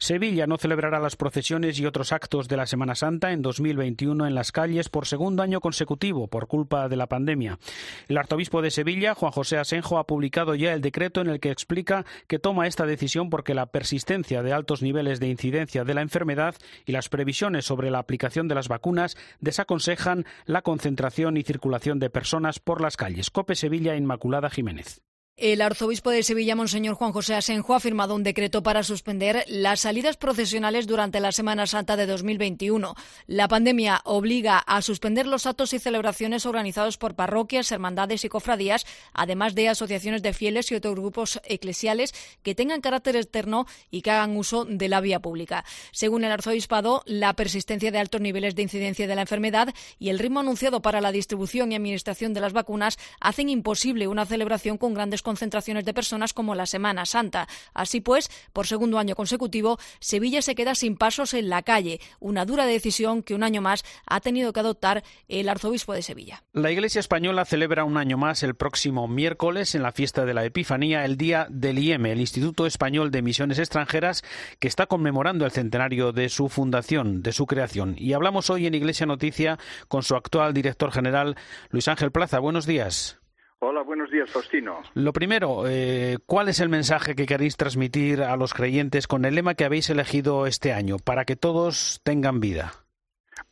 Sevilla 0.02 0.48
no 0.48 0.58
celebrará 0.58 0.98
las 0.98 1.14
procesiones 1.14 1.78
y 1.78 1.86
otros 1.86 2.10
actos 2.10 2.48
de 2.48 2.56
la 2.56 2.66
Semana 2.66 2.96
Santa 2.96 3.30
en 3.30 3.40
2021 3.40 4.26
en 4.26 4.34
las 4.34 4.50
calles 4.50 4.88
por 4.88 5.06
segundo 5.06 5.44
año 5.44 5.60
consecutivo 5.60 6.26
por 6.26 6.48
culpa 6.48 6.88
de 6.88 6.96
la 6.96 7.06
pandemia. 7.06 7.60
El 8.08 8.18
arzobispo 8.18 8.62
de 8.62 8.72
Sevilla, 8.72 9.14
Juan 9.14 9.30
José 9.30 9.58
Asenjo, 9.58 9.98
ha 9.98 10.06
publicado 10.08 10.56
ya 10.56 10.72
el 10.72 10.80
decreto 10.80 11.20
en 11.20 11.28
el 11.28 11.38
que 11.38 11.52
explica 11.52 12.04
que 12.26 12.40
toma 12.40 12.66
esta 12.66 12.84
decisión 12.84 13.30
porque 13.30 13.54
la 13.54 13.66
persistencia 13.66 14.42
de 14.42 14.52
altos 14.52 14.82
niveles 14.82 15.20
de 15.20 15.28
incidencia 15.28 15.84
de 15.84 15.94
la 15.94 16.02
enfermedad 16.02 16.56
y 16.84 16.90
las 16.90 17.08
previsiones 17.08 17.64
sobre 17.64 17.92
la 17.92 18.00
aplicación 18.00 18.48
de 18.48 18.56
las 18.56 18.66
vacunas 18.66 19.16
desaconsejan 19.38 20.26
la 20.46 20.62
concentración 20.62 21.36
y 21.36 21.44
circulación 21.44 22.00
de 22.00 22.10
personas 22.10 22.58
por 22.58 22.80
las 22.80 22.96
calles. 22.96 23.30
Cope 23.30 23.54
Sevilla, 23.54 23.94
Inmaculada 23.94 24.50
Jiménez. 24.50 25.00
El 25.38 25.62
arzobispo 25.62 26.10
de 26.10 26.22
Sevilla, 26.22 26.54
Monseñor 26.54 26.94
Juan 26.94 27.12
José 27.12 27.34
Asenjo, 27.34 27.74
ha 27.74 27.80
firmado 27.80 28.14
un 28.14 28.22
decreto 28.22 28.62
para 28.62 28.82
suspender 28.82 29.44
las 29.48 29.80
salidas 29.80 30.18
procesionales 30.18 30.86
durante 30.86 31.20
la 31.20 31.32
Semana 31.32 31.66
Santa 31.66 31.96
de 31.96 32.04
2021. 32.04 32.94
La 33.26 33.48
pandemia 33.48 34.02
obliga 34.04 34.58
a 34.58 34.82
suspender 34.82 35.26
los 35.26 35.46
actos 35.46 35.72
y 35.72 35.78
celebraciones 35.78 36.44
organizados 36.44 36.98
por 36.98 37.14
parroquias, 37.14 37.72
hermandades 37.72 38.26
y 38.26 38.28
cofradías, 38.28 38.84
además 39.14 39.54
de 39.54 39.70
asociaciones 39.70 40.22
de 40.22 40.34
fieles 40.34 40.70
y 40.70 40.74
otros 40.74 40.96
grupos 40.96 41.40
eclesiales 41.44 42.12
que 42.42 42.54
tengan 42.54 42.82
carácter 42.82 43.16
externo 43.16 43.66
y 43.90 44.02
que 44.02 44.10
hagan 44.10 44.36
uso 44.36 44.66
de 44.66 44.90
la 44.90 45.00
vía 45.00 45.20
pública. 45.20 45.64
Según 45.92 46.24
el 46.24 46.32
arzobispado, 46.32 47.02
la 47.06 47.32
persistencia 47.32 47.90
de 47.90 47.98
altos 47.98 48.20
niveles 48.20 48.54
de 48.54 48.62
incidencia 48.62 49.06
de 49.06 49.14
la 49.14 49.22
enfermedad 49.22 49.74
y 49.98 50.10
el 50.10 50.18
ritmo 50.18 50.40
anunciado 50.40 50.82
para 50.82 51.00
la 51.00 51.10
distribución 51.10 51.72
y 51.72 51.76
administración 51.76 52.34
de 52.34 52.42
las 52.42 52.52
vacunas 52.52 52.98
hacen 53.18 53.48
imposible 53.48 54.08
una 54.08 54.26
celebración 54.26 54.76
con 54.76 54.92
grandes 54.92 55.21
concentraciones 55.22 55.84
de 55.84 55.94
personas 55.94 56.32
como 56.32 56.54
la 56.54 56.66
Semana 56.66 57.06
Santa. 57.06 57.48
Así 57.74 58.00
pues, 58.00 58.30
por 58.52 58.66
segundo 58.66 58.98
año 58.98 59.14
consecutivo, 59.14 59.78
Sevilla 60.00 60.42
se 60.42 60.54
queda 60.54 60.74
sin 60.74 60.96
pasos 60.96 61.34
en 61.34 61.48
la 61.48 61.62
calle, 61.62 62.00
una 62.20 62.44
dura 62.44 62.66
decisión 62.66 63.22
que 63.22 63.34
un 63.34 63.42
año 63.42 63.62
más 63.62 63.84
ha 64.06 64.20
tenido 64.20 64.52
que 64.52 64.60
adoptar 64.60 65.02
el 65.28 65.48
arzobispo 65.48 65.92
de 65.92 66.02
Sevilla. 66.02 66.42
La 66.52 66.70
Iglesia 66.70 67.00
española 67.00 67.44
celebra 67.44 67.84
un 67.84 67.96
año 67.96 68.16
más 68.16 68.42
el 68.42 68.54
próximo 68.54 69.08
miércoles 69.08 69.74
en 69.74 69.82
la 69.82 69.92
fiesta 69.92 70.24
de 70.24 70.34
la 70.34 70.44
Epifanía 70.44 71.04
el 71.04 71.16
Día 71.16 71.46
del 71.50 71.78
IEM, 71.78 72.06
el 72.06 72.20
Instituto 72.20 72.66
Español 72.66 73.10
de 73.10 73.22
Misiones 73.22 73.58
Extranjeras, 73.58 74.22
que 74.58 74.68
está 74.68 74.86
conmemorando 74.86 75.44
el 75.44 75.52
centenario 75.52 76.12
de 76.12 76.28
su 76.28 76.48
fundación, 76.48 77.22
de 77.22 77.32
su 77.32 77.46
creación. 77.46 77.94
Y 77.98 78.12
hablamos 78.12 78.50
hoy 78.50 78.66
en 78.66 78.74
Iglesia 78.74 79.06
Noticia 79.06 79.58
con 79.88 80.02
su 80.02 80.14
actual 80.14 80.54
director 80.54 80.92
general, 80.92 81.36
Luis 81.70 81.88
Ángel 81.88 82.12
Plaza. 82.12 82.38
Buenos 82.38 82.66
días. 82.66 83.21
Hola, 83.64 83.82
buenos 83.82 84.10
días, 84.10 84.28
Faustino. 84.28 84.82
Lo 84.96 85.12
primero, 85.12 85.68
eh, 85.68 86.16
¿cuál 86.26 86.48
es 86.48 86.58
el 86.58 86.68
mensaje 86.68 87.14
que 87.14 87.26
queréis 87.26 87.56
transmitir 87.56 88.20
a 88.20 88.36
los 88.36 88.54
creyentes 88.54 89.06
con 89.06 89.24
el 89.24 89.36
lema 89.36 89.54
que 89.54 89.64
habéis 89.64 89.88
elegido 89.88 90.48
este 90.48 90.72
año, 90.72 90.96
para 90.96 91.24
que 91.24 91.36
todos 91.36 92.00
tengan 92.02 92.40
vida? 92.40 92.72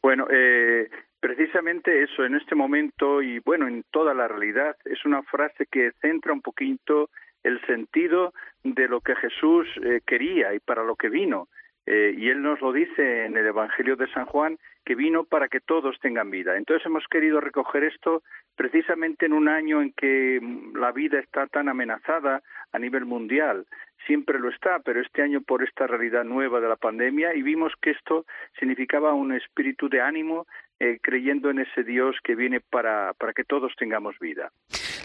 Bueno, 0.03 0.27
eh, 0.29 0.90
precisamente 1.20 2.03
eso, 2.03 2.25
en 2.25 2.35
este 2.35 2.57
momento 2.57 3.23
y 3.23 3.38
bueno, 3.38 3.68
en 3.68 3.85
toda 3.92 4.12
la 4.12 4.27
realidad, 4.27 4.77
es 4.85 5.05
una 5.05 5.23
frase 5.23 5.66
que 5.70 5.92
centra 6.01 6.33
un 6.33 6.42
poquito 6.42 7.09
el 7.44 7.64
sentido 7.66 8.35
de 8.64 8.88
lo 8.88 9.03
que 9.03 9.14
Jesús 9.14 9.68
eh, 9.81 10.01
quería 10.05 10.53
y 10.55 10.59
para 10.59 10.83
lo 10.83 10.96
que 10.96 11.09
vino. 11.09 11.46
Y 11.87 12.29
Él 12.29 12.43
nos 12.43 12.61
lo 12.61 12.73
dice 12.73 13.25
en 13.25 13.37
el 13.37 13.47
Evangelio 13.47 13.97
de 13.97 14.07
San 14.12 14.27
Juan, 14.27 14.59
que 14.85 14.95
vino 14.95 15.25
para 15.25 15.49
que 15.49 15.61
todos 15.61 15.99
tengan 16.01 16.31
vida. 16.31 16.57
Entonces 16.57 16.87
hemos 16.87 17.05
querido 17.09 17.40
recoger 17.40 17.85
esto 17.85 18.23
precisamente 18.57 19.27
en 19.27 19.33
un 19.33 19.49
año 19.49 19.83
en 19.83 19.93
que 19.93 20.40
la 20.75 20.93
vida 20.93 21.19
está 21.19 21.47
tan 21.47 21.69
amenazada 21.69 22.43
a 22.73 22.79
nivel 22.79 23.05
mundial. 23.05 23.66
Siempre 24.07 24.38
lo 24.38 24.49
está, 24.49 24.81
pero 24.81 25.01
este 25.01 25.23
año 25.23 25.43
por 25.43 25.62
esta 25.62 25.87
realidad 25.87 26.25
nueva 26.25 26.61
de 26.61 26.69
la 26.69 26.77
pandemia 26.77 27.35
y 27.35 27.43
vimos 27.43 27.73
que 27.81 27.90
esto 27.90 28.25
significaba 28.59 29.12
un 29.12 29.33
espíritu 29.33 29.88
de 29.88 30.01
ánimo 30.01 30.47
eh, 30.79 30.99
creyendo 31.03 31.51
en 31.51 31.61
ese 31.61 31.85
Dios 31.85 32.16
que 32.25 32.35
viene 32.35 32.61
para, 32.61 33.12
para 33.14 33.33
que 33.33 33.45
todos 33.45 33.73
tengamos 33.79 34.19
vida. 34.19 34.51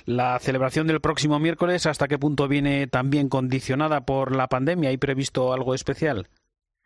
La 0.05 0.39
celebración 0.39 0.87
del 0.87 1.01
próximo 1.01 1.39
miércoles, 1.39 1.85
¿hasta 1.85 2.07
qué 2.07 2.17
punto 2.17 2.47
viene 2.47 2.87
también 2.87 3.27
condicionada 3.27 4.05
por 4.05 4.35
la 4.35 4.47
pandemia? 4.47 4.89
¿Hay 4.89 4.97
previsto 4.97 5.53
algo 5.53 5.73
especial? 5.73 6.27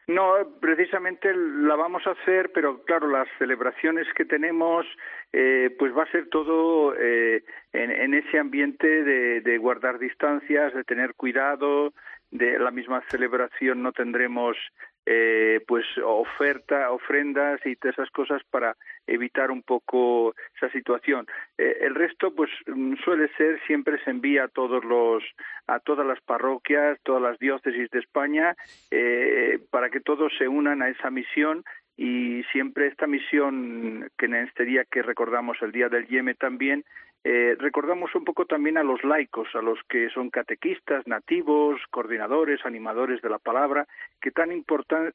No, 0.09 0.33
precisamente 0.59 1.31
la 1.35 1.75
vamos 1.75 2.01
a 2.07 2.11
hacer, 2.11 2.51
pero 2.51 2.81
claro, 2.83 3.07
las 3.07 3.27
celebraciones 3.37 4.07
que 4.15 4.25
tenemos, 4.25 4.87
eh, 5.31 5.69
pues 5.77 5.95
va 5.95 6.01
a 6.01 6.11
ser 6.11 6.29
todo 6.29 6.95
eh, 6.97 7.43
en, 7.73 7.91
en, 7.91 8.15
ese 8.15 8.39
ambiente 8.39 9.03
de, 9.03 9.41
de, 9.41 9.57
guardar 9.59 9.99
distancias, 9.99 10.73
de 10.73 10.83
tener 10.83 11.13
cuidado, 11.13 11.93
de 12.31 12.57
la 12.57 12.71
misma 12.71 13.03
celebración 13.11 13.83
no 13.83 13.91
tendremos 13.91 14.57
eh, 15.05 15.63
pues 15.67 15.85
oferta, 16.03 16.91
ofrendas 16.91 17.59
y 17.65 17.75
todas 17.75 17.97
esas 17.97 18.09
cosas 18.09 18.41
para 18.49 18.75
evitar 19.13 19.51
un 19.51 19.63
poco 19.63 20.35
esa 20.55 20.71
situación. 20.71 21.25
Eh, 21.57 21.77
el 21.81 21.95
resto, 21.95 22.33
pues 22.33 22.49
mm, 22.67 22.95
suele 23.03 23.29
ser 23.37 23.59
siempre 23.67 24.01
se 24.03 24.11
envía 24.11 24.45
a 24.45 24.47
todos 24.47 24.83
los 24.83 25.23
a 25.67 25.79
todas 25.79 26.05
las 26.05 26.19
parroquias, 26.21 26.99
todas 27.03 27.21
las 27.21 27.39
diócesis 27.39 27.89
de 27.91 27.99
España 27.99 28.55
eh, 28.91 29.59
para 29.69 29.89
que 29.89 29.99
todos 29.99 30.31
se 30.37 30.47
unan 30.47 30.81
a 30.81 30.89
esa 30.89 31.09
misión 31.09 31.63
y 31.95 32.43
siempre 32.51 32.87
esta 32.87 33.07
misión 33.07 34.09
que 34.17 34.25
en 34.25 34.35
este 34.35 34.63
día 34.63 34.85
que 34.89 35.01
recordamos 35.01 35.57
el 35.61 35.71
día 35.71 35.89
del 35.89 36.07
Yeme 36.07 36.33
también 36.33 36.85
eh, 37.23 37.55
recordamos 37.59 38.15
un 38.15 38.23
poco 38.23 38.45
también 38.45 38.77
a 38.77 38.83
los 38.83 39.03
laicos, 39.03 39.47
a 39.53 39.61
los 39.61 39.77
que 39.89 40.09
son 40.09 40.29
catequistas, 40.29 41.05
nativos, 41.05 41.81
coordinadores, 41.91 42.65
animadores 42.65 43.21
de 43.21 43.29
la 43.29 43.39
palabra, 43.39 43.87
que 44.21 44.31
tan 44.31 44.49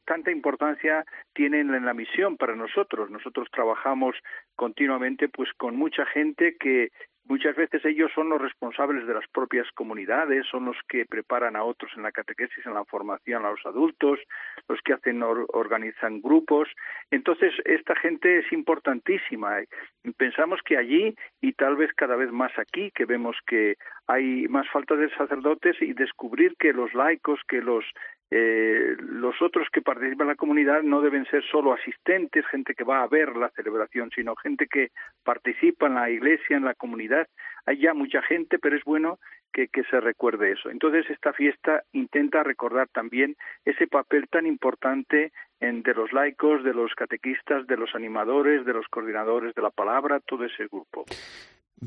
tanta 0.05 0.31
importancia 0.31 1.05
tienen 1.33 1.75
en 1.75 1.87
la 1.87 1.95
misión 1.95 2.37
para 2.37 2.55
nosotros. 2.55 3.11
Nosotros 3.11 3.49
trabajamos 3.51 4.17
continuamente 4.55 5.29
pues 5.29 5.49
con 5.57 5.77
mucha 5.77 6.05
gente 6.05 6.57
que 6.59 6.91
Muchas 7.27 7.57
veces 7.57 7.83
ellos 7.87 8.13
son 8.15 8.29
los 8.29 8.41
responsables 8.41 9.07
de 9.07 9.15
las 9.15 9.27
propias 9.29 9.67
comunidades, 9.73 10.47
son 10.51 10.67
los 10.67 10.77
que 10.89 11.07
preparan 11.07 11.57
a 11.57 11.65
otros 11.65 11.91
en 11.97 12.03
la 12.03 12.13
catequesis, 12.13 12.67
en 12.67 12.75
la 12.75 12.85
formación 12.85 13.47
a 13.47 13.51
los 13.51 13.65
adultos, 13.65 14.21
los 14.69 14.79
que 14.83 14.93
hacen 14.93 15.23
organizan 15.23 16.21
grupos. 16.21 16.69
Entonces, 17.11 17.55
esta 17.65 17.97
gente 17.97 18.41
es 18.41 18.53
importantísima. 18.53 19.57
Pensamos 20.19 20.61
que 20.67 20.77
allí 20.77 21.15
y 21.41 21.55
tal 21.55 21.77
vez 21.77 21.93
cada 21.95 22.17
vez 22.17 22.31
más 22.31 22.53
aquí, 22.59 22.91
que 22.91 23.07
vemos 23.07 23.37
que 23.47 23.77
hay 24.07 24.47
más 24.49 24.69
falta 24.69 24.95
de 24.95 25.09
sacerdotes 25.17 25.81
y 25.81 25.95
descubrir 25.95 26.55
que 26.59 26.75
los 26.75 26.93
laicos, 26.93 27.41
que 27.49 27.63
los 27.63 27.85
eh, 28.37 28.97
los 28.99 29.41
otros 29.41 29.69
que 29.73 29.81
participan 29.81 30.23
en 30.23 30.33
la 30.33 30.35
comunidad 30.35 30.83
no 30.83 31.01
deben 31.01 31.25
ser 31.27 31.45
solo 31.45 31.73
asistentes, 31.73 32.45
gente 32.49 32.75
que 32.75 32.83
va 32.83 33.01
a 33.01 33.07
ver 33.07 33.37
la 33.37 33.49
celebración, 33.51 34.11
sino 34.13 34.35
gente 34.35 34.67
que 34.67 34.91
participa 35.23 35.87
en 35.87 35.95
la 35.95 36.11
iglesia, 36.11 36.57
en 36.57 36.65
la 36.65 36.75
comunidad. 36.75 37.29
Hay 37.65 37.79
ya 37.79 37.95
mucha 37.95 38.23
gente, 38.23 38.59
pero 38.59 38.77
es 38.77 38.83
bueno 38.83 39.21
que, 39.53 39.69
se 39.89 40.01
recuerde 40.01 40.51
eso. 40.51 40.69
Entonces, 40.69 41.09
esta 41.11 41.33
fiesta 41.33 41.85
intenta 41.93 42.43
recordar 42.43 42.89
también 42.89 43.37
ese 43.65 43.87
papel 43.87 44.27
tan 44.29 44.49
importante 44.49 45.31
en, 45.61 45.85
de 45.85 45.95
los 45.95 46.13
laicos, 46.13 46.65
de 46.65 46.75
los 46.75 46.93
catequistas, 46.97 47.69
de 47.69 47.77
los 47.77 47.95
animadores, 47.95 48.65
de 48.65 48.73
los 48.73 48.89
coordinadores 48.89 49.55
de 49.55 49.63
la 49.63 49.71
palabra, 49.71 50.19
todo 50.19 50.45
ese 50.45 50.67
grupo. 50.67 51.05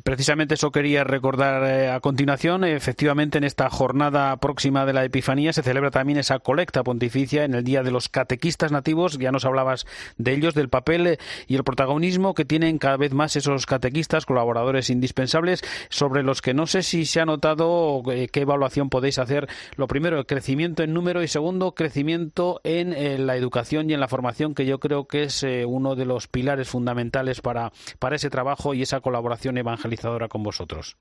Precisamente 0.04 0.56
eso 0.56 0.72
quería 0.72 1.06
recordar 1.06 1.64
eh, 1.64 1.90
a 1.90 2.02
continuación. 2.02 2.66
Efectivamente, 2.66 3.38
en 3.38 3.46
esta 3.46 3.70
jornada 3.70 4.36
próxima 4.38 4.86
de 4.86 4.92
la 4.92 5.06
Epifanía 5.06 5.54
se 5.54 5.64
celebra 5.64 5.92
también 5.92 6.20
esa 6.20 6.40
colecta 6.40 6.84
pontificia 6.84 7.46
en 7.46 7.54
el 7.54 7.64
Día 7.64 7.84
de 7.84 7.92
los 7.92 8.10
Catequistas 8.10 8.72
Nativos. 8.72 9.18
Ya 9.18 9.32
nos 9.32 9.46
hablabas 9.46 9.86
de 10.18 10.34
ellos, 10.34 10.56
del 10.56 10.68
papel 10.68 11.08
eh, 11.08 11.18
y 11.48 11.56
el 11.56 11.64
protagonismo 11.64 12.34
que 12.34 12.44
tienen 12.44 12.80
cada 12.80 12.98
vez 12.98 13.14
más 13.14 13.38
esos 13.38 13.66
catequistas, 13.66 14.26
colaboradores 14.26 14.90
indispensables, 14.90 15.64
sobre 15.90 16.22
los 16.22 16.42
que 16.42 16.54
no 16.54 16.68
sé 16.68 16.84
si 16.84 17.06
se 17.06 17.22
ha 17.22 17.26
notado 17.26 18.04
eh, 18.12 18.28
qué 18.30 18.42
evaluación 18.42 18.90
podéis 18.90 19.20
hacer. 19.20 19.48
Lo 19.78 19.88
primero, 19.88 20.20
el 20.20 20.26
crecimiento 20.26 20.84
en 20.84 20.94
número 20.94 21.24
y 21.24 21.30
segundo, 21.30 21.74
crecimiento 21.76 22.60
en 22.66 23.26
la 23.26 23.36
educación 23.38 23.90
y 23.90 23.94
en 23.94 24.00
la 24.00 24.08
formación, 24.08 24.54
que 24.54 24.66
yo 24.66 24.80
creo 24.80 25.08
que 25.08 25.24
es 25.24 25.46
uno 25.66 25.96
de 25.96 26.06
los 26.06 26.28
pilares 26.28 26.68
fundamentales 26.68 27.42
para, 27.42 27.72
para 28.00 28.18
ese 28.18 28.30
trabajo 28.30 28.74
y 28.74 28.82
esa 28.82 29.00
colaboración 29.00 29.58
evangelística 29.58 29.87
evangelizadora 29.88 30.28
con 30.28 30.44
vosotros? 30.44 30.98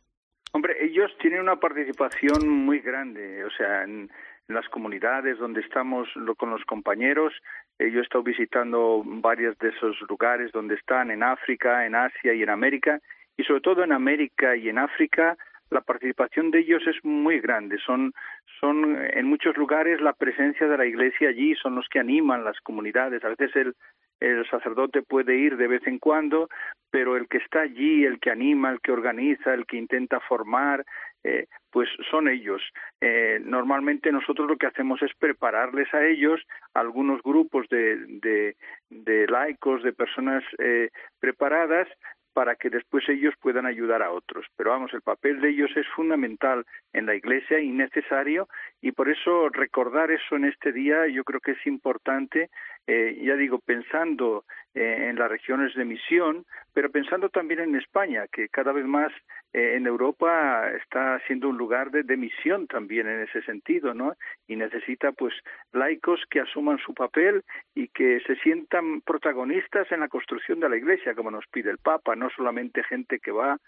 Hombre, 0.53 0.77
ellos 0.85 1.11
tienen 1.20 1.40
una 1.40 1.57
participación 1.57 2.49
muy 2.49 2.81
grande, 2.81 3.44
o 3.44 3.51
sea, 3.51 3.85
en, 3.85 4.11
las 4.49 4.68
comunidades 4.68 5.38
donde 5.38 5.61
estamos 5.61 6.09
con 6.37 6.51
los 6.51 6.64
compañeros. 6.66 7.33
Eh, 7.81 7.90
yo 7.90 7.99
he 7.99 8.03
estado 8.05 8.22
visitando 8.22 9.03
varios 9.05 9.59
de 9.59 9.70
esos 9.70 9.96
lugares 10.09 10.53
donde 10.53 10.77
están, 10.77 11.11
en 11.11 11.25
África, 11.25 11.85
en 11.85 11.96
Asia 11.96 12.33
y 12.33 12.44
en 12.44 12.51
América, 12.51 13.01
y 13.37 13.42
sobre 13.42 13.61
todo 13.61 13.83
en 13.83 13.90
América 13.90 14.55
y 14.55 14.68
en 14.68 14.79
África, 14.79 15.37
la 15.70 15.81
participación 15.81 16.53
de 16.53 16.61
ellos 16.61 16.81
es 16.87 17.05
muy 17.05 17.40
grande. 17.40 17.77
Son, 17.85 18.14
son 18.61 18.96
en 18.96 19.27
muchos 19.27 19.57
lugares 19.57 20.01
la 20.01 20.12
presencia 20.12 20.68
de 20.68 20.79
la 20.79 20.87
Iglesia 20.87 21.31
allí, 21.31 21.57
son 21.57 21.75
los 21.75 21.88
que 21.88 21.99
animan 21.99 22.44
las 22.44 22.61
comunidades. 22.61 23.25
A 23.25 23.31
veces 23.31 23.51
el, 23.57 23.75
el 24.20 24.49
sacerdote 24.49 25.03
puede 25.03 25.37
ir 25.37 25.57
de 25.57 25.66
vez 25.66 25.87
en 25.87 25.99
cuando, 25.99 26.49
pero 26.90 27.16
el 27.16 27.29
que 27.29 27.38
está 27.38 27.61
allí, 27.61 28.05
el 28.05 28.20
que 28.20 28.31
anima, 28.31 28.70
el 28.70 28.81
que 28.81 28.92
organiza, 28.92 29.55
el 29.55 29.66
que 29.66 29.77
intenta 29.77 30.20
formar, 30.20 30.85
eh, 31.25 31.46
pues 31.70 31.88
son 32.11 32.29
ellos. 32.29 32.62
Eh, 33.01 33.40
normalmente 33.42 34.12
nosotros 34.12 34.49
lo 34.49 34.57
que 34.57 34.66
hacemos 34.66 35.03
es 35.03 35.11
prepararles 35.18 35.92
a 35.92 36.05
ellos 36.07 36.40
algunos 36.75 37.20
grupos 37.22 37.68
de, 37.68 37.96
de, 38.07 38.57
de 38.90 39.27
laicos, 39.27 39.83
de 39.83 39.92
personas 39.92 40.44
eh, 40.59 40.90
preparadas 41.18 41.88
para 42.37 42.55
que 42.55 42.68
después 42.68 43.03
ellos 43.09 43.33
puedan 43.40 43.64
ayudar 43.64 44.03
a 44.03 44.11
otros. 44.11 44.44
Pero 44.57 44.68
vamos, 44.68 44.92
el 44.92 45.01
papel 45.01 45.40
de 45.40 45.49
ellos 45.49 45.70
es 45.75 45.87
fundamental 45.96 46.66
en 46.92 47.07
la 47.07 47.14
Iglesia 47.14 47.61
y 47.61 47.70
necesario 47.70 48.46
y 48.83 48.92
por 48.92 49.09
eso 49.09 49.49
recordar 49.49 50.11
eso 50.11 50.37
en 50.37 50.44
este 50.44 50.70
día 50.70 51.07
yo 51.07 51.25
creo 51.25 51.40
que 51.40 51.53
es 51.53 51.66
importante, 51.66 52.51
eh, 52.87 53.18
ya 53.22 53.35
digo, 53.35 53.59
pensando 53.59 54.44
eh, 54.75 55.09
en 55.09 55.16
las 55.16 55.29
regiones 55.29 55.75
de 55.75 55.85
misión, 55.85 56.44
pero 56.72 56.90
pensando 56.90 57.29
también 57.29 57.61
en 57.61 57.75
España, 57.75 58.27
que 58.31 58.49
cada 58.49 58.72
vez 58.72 58.85
más 58.85 59.12
eh, 59.53 59.75
en 59.77 59.87
Europa 59.87 60.70
está 60.70 61.20
siendo 61.27 61.49
un 61.49 61.57
lugar 61.57 61.90
de, 61.90 62.03
de, 62.03 62.16
misión 62.16 62.66
también 62.66 63.09
en 63.09 63.22
ese 63.22 63.42
sentido, 63.42 63.94
¿no? 63.94 64.14
Y 64.46 64.57
necesita 64.57 65.12
pues 65.12 65.35
laicos 65.72 66.20
que 66.31 66.40
asuman 66.40 66.79
su 66.79 66.94
papel 66.94 67.42
y 67.75 67.88
que 67.88 68.20
se 68.27 68.37
sientan 68.37 69.01
protagonistas 69.01 69.90
en 69.90 70.01
la 70.01 70.09
construcción 70.09 70.61
de 70.61 70.68
la 70.68 70.77
Iglesia, 70.77 71.14
como 71.14 71.31
nos 71.31 71.46
pide 71.46 71.70
el 71.70 71.79
Papa, 71.79 72.14
no 72.14 72.31
solamente 72.31 72.85
gente 72.85 73.18
que 73.18 73.33
va 73.33 73.59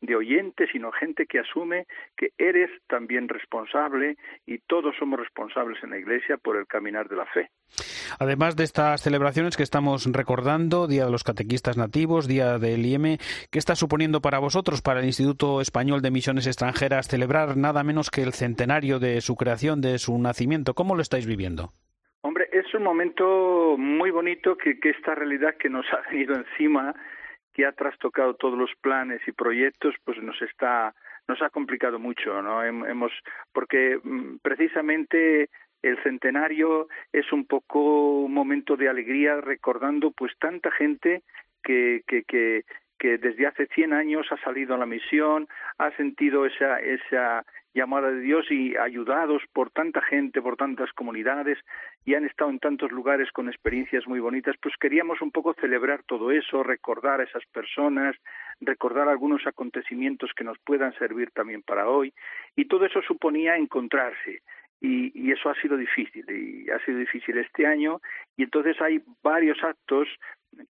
de 0.00 0.16
oyente, 0.16 0.66
sino 0.70 0.92
gente 0.92 1.26
que 1.26 1.40
asume 1.40 1.86
que 2.16 2.32
eres 2.38 2.70
también 2.86 3.28
responsable 3.28 4.16
y 4.46 4.58
todos 4.58 4.94
somos 4.98 5.18
responsables 5.18 5.82
en 5.82 5.90
la 5.90 5.98
Iglesia 5.98 6.36
por 6.36 6.56
el 6.56 6.66
caminar 6.66 7.08
de 7.08 7.16
la 7.16 7.26
fe. 7.26 7.50
Además 8.18 8.56
de 8.56 8.64
estas 8.64 9.02
celebraciones 9.02 9.56
que 9.56 9.62
estamos 9.62 10.06
recordando, 10.10 10.86
Día 10.86 11.04
de 11.04 11.10
los 11.10 11.24
Catequistas 11.24 11.76
Nativos, 11.76 12.26
Día 12.26 12.58
del 12.58 12.84
IEM, 12.84 13.18
¿qué 13.50 13.58
está 13.58 13.74
suponiendo 13.74 14.20
para 14.20 14.38
vosotros, 14.38 14.82
para 14.82 15.00
el 15.00 15.06
Instituto 15.06 15.60
Español 15.60 16.02
de 16.02 16.10
Misiones 16.10 16.46
Extranjeras, 16.46 17.08
celebrar 17.08 17.56
nada 17.56 17.84
menos 17.84 18.10
que 18.10 18.22
el 18.22 18.32
centenario 18.32 18.98
de 18.98 19.20
su 19.20 19.36
creación, 19.36 19.80
de 19.80 19.98
su 19.98 20.18
nacimiento? 20.18 20.74
¿Cómo 20.74 20.94
lo 20.94 21.02
estáis 21.02 21.26
viviendo? 21.26 21.70
Hombre, 22.22 22.48
es 22.52 22.72
un 22.74 22.82
momento 22.82 23.76
muy 23.78 24.10
bonito 24.10 24.56
que, 24.56 24.80
que 24.80 24.90
esta 24.90 25.14
realidad 25.14 25.56
que 25.58 25.68
nos 25.68 25.86
ha 25.92 26.10
venido 26.10 26.34
encima 26.34 26.94
que 27.58 27.66
ha 27.66 27.72
trastocado 27.72 28.34
todos 28.34 28.56
los 28.56 28.70
planes 28.80 29.20
y 29.26 29.32
proyectos, 29.32 29.92
pues 30.04 30.16
nos 30.22 30.40
está 30.42 30.94
nos 31.26 31.42
ha 31.42 31.50
complicado 31.50 31.98
mucho, 31.98 32.40
¿no? 32.40 32.62
Hemos 32.62 33.10
porque 33.52 33.98
mm, 34.00 34.36
precisamente 34.40 35.50
el 35.82 36.00
centenario 36.04 36.86
es 37.12 37.32
un 37.32 37.46
poco 37.46 38.20
un 38.20 38.32
momento 38.32 38.76
de 38.76 38.88
alegría 38.88 39.40
recordando 39.40 40.12
pues 40.12 40.38
tanta 40.38 40.70
gente 40.70 41.24
que, 41.64 42.02
que, 42.06 42.22
que, 42.22 42.62
que 42.96 43.18
desde 43.18 43.48
hace 43.48 43.66
100 43.66 43.92
años 43.92 44.28
ha 44.30 44.36
salido 44.36 44.76
a 44.76 44.78
la 44.78 44.86
misión, 44.86 45.48
ha 45.78 45.90
sentido 45.96 46.46
esa, 46.46 46.78
esa 46.78 47.44
llamada 47.78 48.10
de 48.10 48.20
Dios 48.20 48.50
y 48.50 48.76
ayudados 48.76 49.42
por 49.52 49.70
tanta 49.70 50.02
gente, 50.02 50.42
por 50.42 50.56
tantas 50.56 50.92
comunidades 50.92 51.58
y 52.04 52.14
han 52.14 52.24
estado 52.24 52.50
en 52.50 52.58
tantos 52.58 52.90
lugares 52.90 53.30
con 53.30 53.48
experiencias 53.48 54.06
muy 54.06 54.18
bonitas, 54.18 54.56
pues 54.60 54.74
queríamos 54.80 55.22
un 55.22 55.30
poco 55.30 55.54
celebrar 55.54 56.02
todo 56.02 56.32
eso, 56.32 56.64
recordar 56.64 57.20
a 57.20 57.24
esas 57.24 57.44
personas, 57.46 58.16
recordar 58.60 59.08
algunos 59.08 59.46
acontecimientos 59.46 60.32
que 60.36 60.44
nos 60.44 60.58
puedan 60.58 60.92
servir 60.98 61.30
también 61.30 61.62
para 61.62 61.88
hoy 61.88 62.12
y 62.56 62.64
todo 62.64 62.84
eso 62.84 63.00
suponía 63.02 63.56
encontrarse. 63.56 64.42
Y, 64.80 65.10
y, 65.12 65.32
eso 65.32 65.50
ha 65.50 65.60
sido 65.60 65.76
difícil 65.76 66.24
y 66.30 66.70
ha 66.70 66.78
sido 66.84 66.98
difícil 66.98 67.36
este 67.38 67.66
año 67.66 68.00
y 68.36 68.44
entonces 68.44 68.80
hay 68.80 69.02
varios 69.24 69.58
actos 69.64 70.06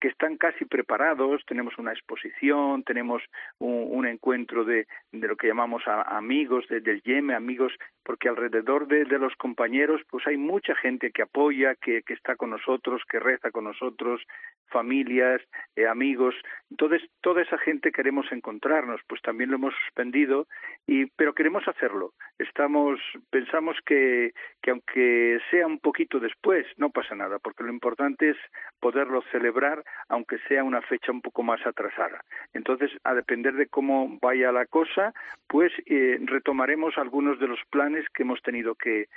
que 0.01 0.09
están 0.09 0.37
casi 0.37 0.65
preparados, 0.65 1.45
tenemos 1.47 1.79
una 1.79 1.93
exposición, 1.93 2.83
tenemos 2.83 3.23
un, 3.59 4.07
encuentro 4.07 4.65
de, 4.65 4.87
de, 5.13 5.29
lo 5.29 5.37
que 5.37 5.49
llamamos 5.49 5.83
amigos 5.87 6.67
del 6.69 7.03
Yeme, 7.03 7.35
amigos, 7.35 7.73
porque 8.03 8.29
alrededor 8.29 8.87
de, 8.87 9.05
los 9.19 9.35
compañeros 9.37 10.01
pues 10.09 10.27
hay 10.27 10.37
mucha 10.37 10.75
gente 10.77 11.11
que 11.11 11.23
apoya, 11.23 11.75
que, 11.75 12.03
que, 12.03 12.15
está 12.15 12.37
con 12.37 12.51
nosotros, 12.51 13.03
que 13.09 13.19
reza 13.19 13.51
con 13.51 13.65
nosotros, 13.65 14.23
familias, 14.69 15.41
eh, 15.77 15.87
amigos, 15.87 16.35
entonces 16.71 17.03
toda 17.21 17.43
esa 17.43 17.59
gente 17.59 17.93
queremos 17.93 18.31
encontrarnos, 18.31 19.01
pues 19.07 19.23
también 19.23 19.51
lo 19.51 19.57
hemos 19.57 19.75
suspendido, 19.85 20.47
y, 20.87 21.07
pero 21.07 21.35
queremos 21.35 21.67
hacerlo, 21.67 22.13
estamos, 22.39 23.01
pensamos 23.31 23.77
que, 23.85 24.33
que 24.63 24.71
aunque 24.71 25.39
sea 25.51 25.67
un 25.67 25.79
poquito 25.79 26.21
después, 26.21 26.67
no 26.77 26.91
pasa 26.91 27.15
nada, 27.15 27.39
porque 27.39 27.65
lo 27.65 27.71
importante 27.71 28.31
es 28.31 28.37
poderlo 28.81 29.23
celebrar 29.31 29.85
aunque 30.09 30.39
sea 30.49 30.65
una 30.65 30.83
fecha 30.83 31.13
un 31.13 31.21
poco 31.21 31.43
más 31.43 31.65
atrasada. 31.67 32.25
Entonces, 32.55 32.91
a 33.05 33.15
depender 33.15 33.55
de 33.55 33.67
cómo 33.67 34.19
vaya 34.21 34.53
la 34.53 34.67
cosa, 34.67 35.13
pues 35.47 35.73
eh, 35.87 36.19
retomaremos 36.21 36.97
algunos 36.99 37.39
de 37.39 37.49
los 37.49 37.61
planes 37.71 38.07
que 38.15 38.23
hemos 38.23 38.43
tenido 38.43 38.75
que, 38.75 39.09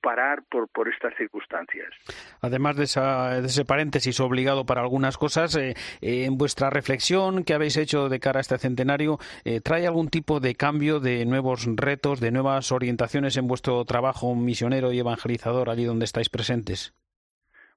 parar 0.00 0.42
por, 0.50 0.68
por 0.68 0.88
estas 0.88 1.14
circunstancias. 1.16 1.88
Además 2.40 2.76
de, 2.76 2.84
ese 2.84 3.64
paréntesis 3.64 4.18
obligado 4.20 4.64
para 4.64 4.80
algunas 4.80 5.18
cosas, 5.18 5.56
eh, 5.56 5.74
eh, 6.00 6.24
en 6.24 6.38
vuestra 6.38 6.70
reflexión 6.70 7.44
que 7.44 7.54
habéis 7.54 7.76
hecho 7.76 8.08
de 8.08 8.20
cara 8.20 8.40
a 8.40 8.42
este 8.42 8.58
centenario, 8.58 9.18
¿trae 9.62 9.86
algún 9.86 10.08
tipo 10.08 10.40
de 10.40 10.54
cambio, 10.54 11.00
de 11.00 11.24
nuevos 11.24 11.66
retos, 11.76 12.20
de 12.20 12.30
nuevas 12.30 12.72
orientaciones 12.72 13.36
en 13.36 13.46
vuestro 13.46 13.84
trabajo 13.84 14.34
misionero 14.34 14.92
y 14.92 14.98
evangelizador 14.98 15.70
allí 15.70 15.84
donde 15.84 16.04
estáis 16.04 16.28
presentes? 16.28 16.94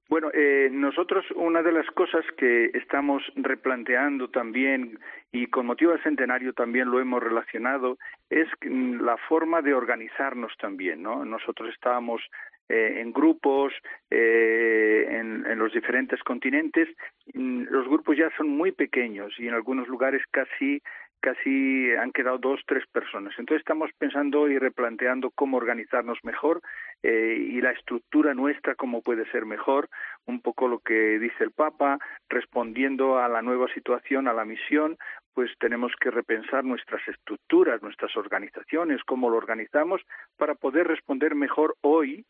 Bueno, 0.08 0.30
eh, 0.32 0.68
nosotros 0.70 1.24
una 1.34 1.62
de 1.62 1.72
las 1.72 1.86
cosas 1.90 2.24
que 2.36 2.70
estamos 2.74 3.24
replanteando 3.34 4.28
también 4.30 5.00
y 5.32 5.48
con 5.48 5.66
motivo 5.66 5.90
del 5.90 6.02
centenario 6.02 6.52
también 6.52 6.90
lo 6.90 7.00
hemos 7.00 7.20
relacionado 7.20 7.98
es 8.30 8.46
la 8.62 9.16
forma 9.28 9.62
de 9.62 9.74
organizarnos 9.74 10.52
también, 10.58 11.02
¿no? 11.02 11.24
Nosotros 11.24 11.70
estábamos 11.74 12.22
eh, 12.68 13.00
en 13.00 13.12
grupos 13.12 13.72
eh, 14.10 15.06
en, 15.08 15.44
en, 15.44 15.58
los 15.58 15.72
diferentes 15.72 16.22
continentes. 16.22 16.88
Los 17.34 17.88
grupos 17.88 18.16
ya 18.16 18.30
son 18.36 18.48
muy 18.48 18.70
pequeños 18.70 19.34
y 19.38 19.48
en 19.48 19.54
algunos 19.54 19.88
lugares 19.88 20.22
casi 20.30 20.80
casi 21.20 21.92
han 21.94 22.12
quedado 22.12 22.38
dos, 22.38 22.60
tres 22.66 22.84
personas. 22.92 23.34
Entonces 23.38 23.60
estamos 23.60 23.90
pensando 23.98 24.48
y 24.48 24.58
replanteando 24.58 25.30
cómo 25.30 25.56
organizarnos 25.56 26.18
mejor 26.22 26.62
eh, 27.02 27.36
y 27.38 27.60
la 27.60 27.72
estructura 27.72 28.34
nuestra 28.34 28.74
cómo 28.74 29.02
puede 29.02 29.30
ser 29.30 29.46
mejor, 29.46 29.88
un 30.26 30.40
poco 30.40 30.68
lo 30.68 30.78
que 30.80 31.18
dice 31.18 31.44
el 31.44 31.52
Papa, 31.52 31.98
respondiendo 32.28 33.18
a 33.18 33.28
la 33.28 33.42
nueva 33.42 33.66
situación, 33.74 34.28
a 34.28 34.32
la 34.32 34.44
misión, 34.44 34.96
pues 35.34 35.50
tenemos 35.58 35.92
que 36.00 36.10
repensar 36.10 36.64
nuestras 36.64 37.06
estructuras, 37.06 37.82
nuestras 37.82 38.16
organizaciones, 38.16 39.04
cómo 39.04 39.28
lo 39.28 39.36
organizamos 39.36 40.00
para 40.36 40.54
poder 40.54 40.86
responder 40.86 41.34
mejor 41.34 41.76
hoy, 41.82 42.24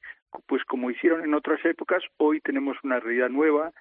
pues 0.47 0.65
como 0.65 0.91
hicieron 0.91 1.25
en 1.25 1.35
otras 1.35 1.65
épocas, 1.65 2.03
hoy 2.17 2.41
tenemos 2.41 2.77
una 2.83 2.99
realidad 2.99 3.29
nueva 3.29 3.73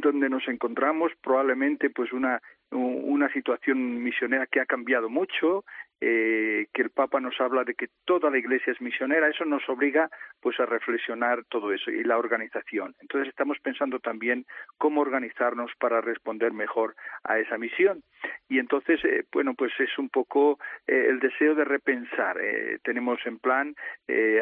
donde 0.00 0.28
nos 0.28 0.46
encontramos 0.48 1.12
probablemente 1.22 1.90
pues 1.90 2.12
una 2.12 2.40
una 2.72 3.32
situación 3.32 4.02
misionera 4.02 4.46
que 4.46 4.60
ha 4.60 4.66
cambiado 4.66 5.08
mucho, 5.08 5.64
eh, 6.00 6.68
que 6.72 6.82
el 6.82 6.90
Papa 6.90 7.20
nos 7.20 7.38
habla 7.40 7.64
de 7.64 7.74
que 7.74 7.88
toda 8.04 8.30
la 8.30 8.38
Iglesia 8.38 8.72
es 8.72 8.80
misionera, 8.80 9.28
eso 9.28 9.44
nos 9.44 9.68
obliga 9.68 10.08
pues 10.40 10.58
a 10.60 10.66
reflexionar 10.66 11.44
todo 11.50 11.72
eso 11.72 11.90
y 11.90 12.04
la 12.04 12.16
organización. 12.16 12.94
Entonces 13.00 13.28
estamos 13.28 13.58
pensando 13.58 13.98
también 13.98 14.46
cómo 14.78 15.00
organizarnos 15.00 15.72
para 15.78 16.00
responder 16.00 16.52
mejor 16.52 16.94
a 17.24 17.38
esa 17.38 17.58
misión. 17.58 18.02
Y 18.48 18.58
entonces, 18.58 19.04
eh, 19.04 19.24
bueno, 19.32 19.54
pues 19.54 19.72
es 19.78 19.98
un 19.98 20.08
poco 20.08 20.58
eh, 20.86 21.06
el 21.08 21.18
deseo 21.18 21.54
de 21.54 21.64
repensar. 21.64 22.38
tenemos 22.82 23.18
en 23.26 23.38
plan 23.38 23.74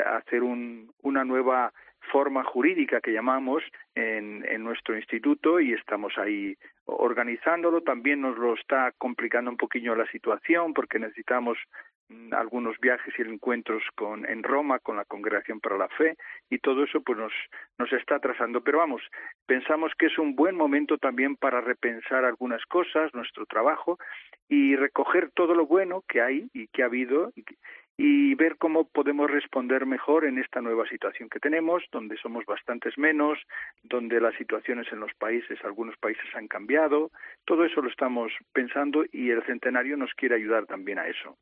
hacer 0.07 0.43
un, 0.43 0.93
una 1.03 1.25
nueva 1.25 1.73
forma 2.11 2.45
jurídica 2.45 3.01
que 3.01 3.13
llamamos 3.13 3.63
en, 3.95 4.45
en, 4.49 4.65
nuestro 4.65 4.97
instituto 4.97 5.61
y 5.61 5.73
estamos 5.73 6.17
ahí 6.19 6.57
organizándolo. 6.87 7.83
También 7.83 8.21
nos 8.21 8.37
lo 8.37 8.55
está 8.55 8.93
complicando 8.99 9.51
un 9.51 9.57
poquillo 9.57 9.95
la 9.95 10.11
situación 10.11 10.75
porque 10.75 10.99
necesitamos 10.99 11.59
mm, 12.09 12.35
algunos 12.35 12.79
viajes 12.81 13.15
y 13.19 13.23
encuentros 13.23 13.83
con, 13.95 14.27
en 14.27 14.43
Roma 14.43 14.79
con 14.79 14.97
la 14.97 15.05
Congregación 15.05 15.61
para 15.61 15.79
la 15.79 15.89
Fe 15.89 16.17
y 16.51 16.59
todo 16.59 16.85
eso 16.85 17.01
pues 17.03 17.19
nos, 17.19 17.33
nos 17.79 17.93
está 17.93 18.17
atrasando. 18.17 18.63
Pero 18.63 18.79
vamos, 18.79 19.03
pensamos 19.47 19.93
que 19.99 20.07
es 20.07 20.19
un 20.19 20.35
buen 20.35 20.57
momento 20.57 20.99
también 20.99 21.37
para 21.37 21.61
repensar 21.61 22.25
algunas 22.25 22.65
cosas, 22.67 23.15
nuestro 23.15 23.47
trabajo 23.47 23.99
y 24.49 24.77
recoger 24.77 25.31
todo 25.33 25.55
lo 25.55 25.67
bueno 25.67 26.03
que 26.09 26.21
hay 26.21 26.49
y 26.53 26.69
que 26.69 26.83
ha 26.83 26.87
habido 26.87 27.33
ver 28.39 28.57
cómo 28.57 28.85
podemos 28.85 29.31
responder 29.31 29.85
mejor 29.85 30.25
en 30.25 30.39
esta 30.39 30.63
nueva 30.63 30.89
situación 30.89 31.29
que 31.29 31.41
tenemos, 31.41 31.83
donde 31.93 32.17
somos 32.23 32.47
bastantes 32.47 32.97
menos, 32.97 33.39
donde 33.83 34.21
las 34.21 34.35
situaciones 34.37 34.87
en 34.93 35.01
los 35.01 35.13
países, 35.19 35.59
algunos 35.65 35.97
países 35.99 36.25
han 36.35 36.47
cambiado. 36.47 37.11
Todo 37.45 37.65
eso 37.65 37.83
lo 37.83 37.91
estamos 37.91 38.33
pensando 38.53 39.05
y 39.13 39.31
el 39.31 39.43
centenario 39.45 39.97
nos 39.97 40.15
quiere 40.15 40.37
ayudar 40.37 40.67
también 40.67 40.99
a 40.99 41.09
eso. 41.09 41.37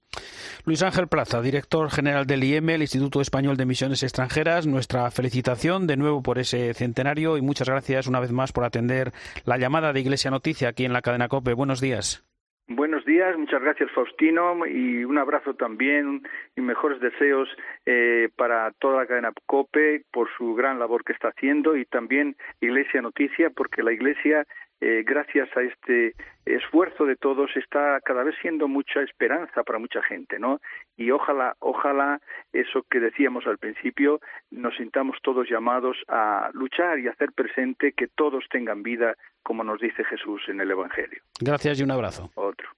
Luis 0.64 0.82
Ángel 0.82 1.06
Plaza, 1.06 1.42
director 1.42 1.90
general 1.90 2.26
del 2.26 2.42
IEM, 2.42 2.70
el 2.70 2.82
Instituto 2.82 3.20
Español 3.20 3.56
de 3.56 3.66
Misiones 3.66 4.02
Extranjeras, 4.02 4.66
nuestra 4.66 5.10
felicitación 5.10 5.86
de 5.86 5.98
nuevo 5.98 6.22
por 6.22 6.38
ese 6.38 6.72
centenario 6.72 7.36
y 7.36 7.42
muchas 7.42 7.68
gracias 7.68 8.06
una 8.06 8.20
vez 8.20 8.32
más 8.32 8.52
por 8.52 8.64
atender 8.64 9.12
la 9.44 9.58
llamada 9.58 9.92
de 9.92 10.00
Iglesia 10.00 10.30
Noticia 10.30 10.70
aquí 10.70 10.86
en 10.86 10.94
la 10.94 11.02
cadena 11.02 11.28
COPE. 11.28 11.52
Buenos 11.52 11.80
días. 11.80 12.24
Buenos 12.68 13.04
días, 13.04 13.38
muchas 13.38 13.62
gracias 13.62 13.92
Faustino 13.92 14.66
y 14.66 15.04
un 15.04 15.18
abrazo 15.18 15.54
también 15.54 16.26
y 16.56 16.60
mejores 16.60 17.00
deseos 17.00 17.48
eh, 17.86 18.28
para 18.34 18.72
toda 18.80 18.96
la 18.96 19.06
cadena 19.06 19.32
COPE 19.46 20.02
por 20.10 20.28
su 20.36 20.56
gran 20.56 20.80
labor 20.80 21.04
que 21.04 21.12
está 21.12 21.28
haciendo 21.28 21.76
y 21.76 21.84
también 21.84 22.34
Iglesia 22.60 23.02
Noticia 23.02 23.50
porque 23.50 23.84
la 23.84 23.92
Iglesia 23.92 24.48
eh, 24.80 25.04
gracias 25.06 25.48
a 25.56 25.62
este 25.62 26.14
esfuerzo 26.44 27.06
de 27.06 27.16
todos 27.16 27.50
está 27.56 28.00
cada 28.04 28.22
vez 28.22 28.34
siendo 28.42 28.68
mucha 28.68 29.00
esperanza 29.02 29.62
para 29.64 29.78
mucha 29.78 30.02
gente, 30.02 30.38
¿no? 30.38 30.60
Y 30.96 31.10
ojalá, 31.10 31.56
ojalá 31.60 32.20
eso 32.52 32.84
que 32.90 33.00
decíamos 33.00 33.46
al 33.46 33.58
principio, 33.58 34.20
nos 34.50 34.76
sintamos 34.76 35.16
todos 35.22 35.48
llamados 35.48 35.96
a 36.08 36.50
luchar 36.52 36.98
y 36.98 37.08
hacer 37.08 37.32
presente 37.32 37.92
que 37.92 38.06
todos 38.08 38.44
tengan 38.50 38.82
vida, 38.82 39.16
como 39.42 39.64
nos 39.64 39.80
dice 39.80 40.04
Jesús 40.04 40.42
en 40.48 40.60
el 40.60 40.70
Evangelio. 40.70 41.20
Gracias 41.40 41.80
y 41.80 41.82
un 41.82 41.90
abrazo. 41.90 42.30
Otro. 42.34 42.68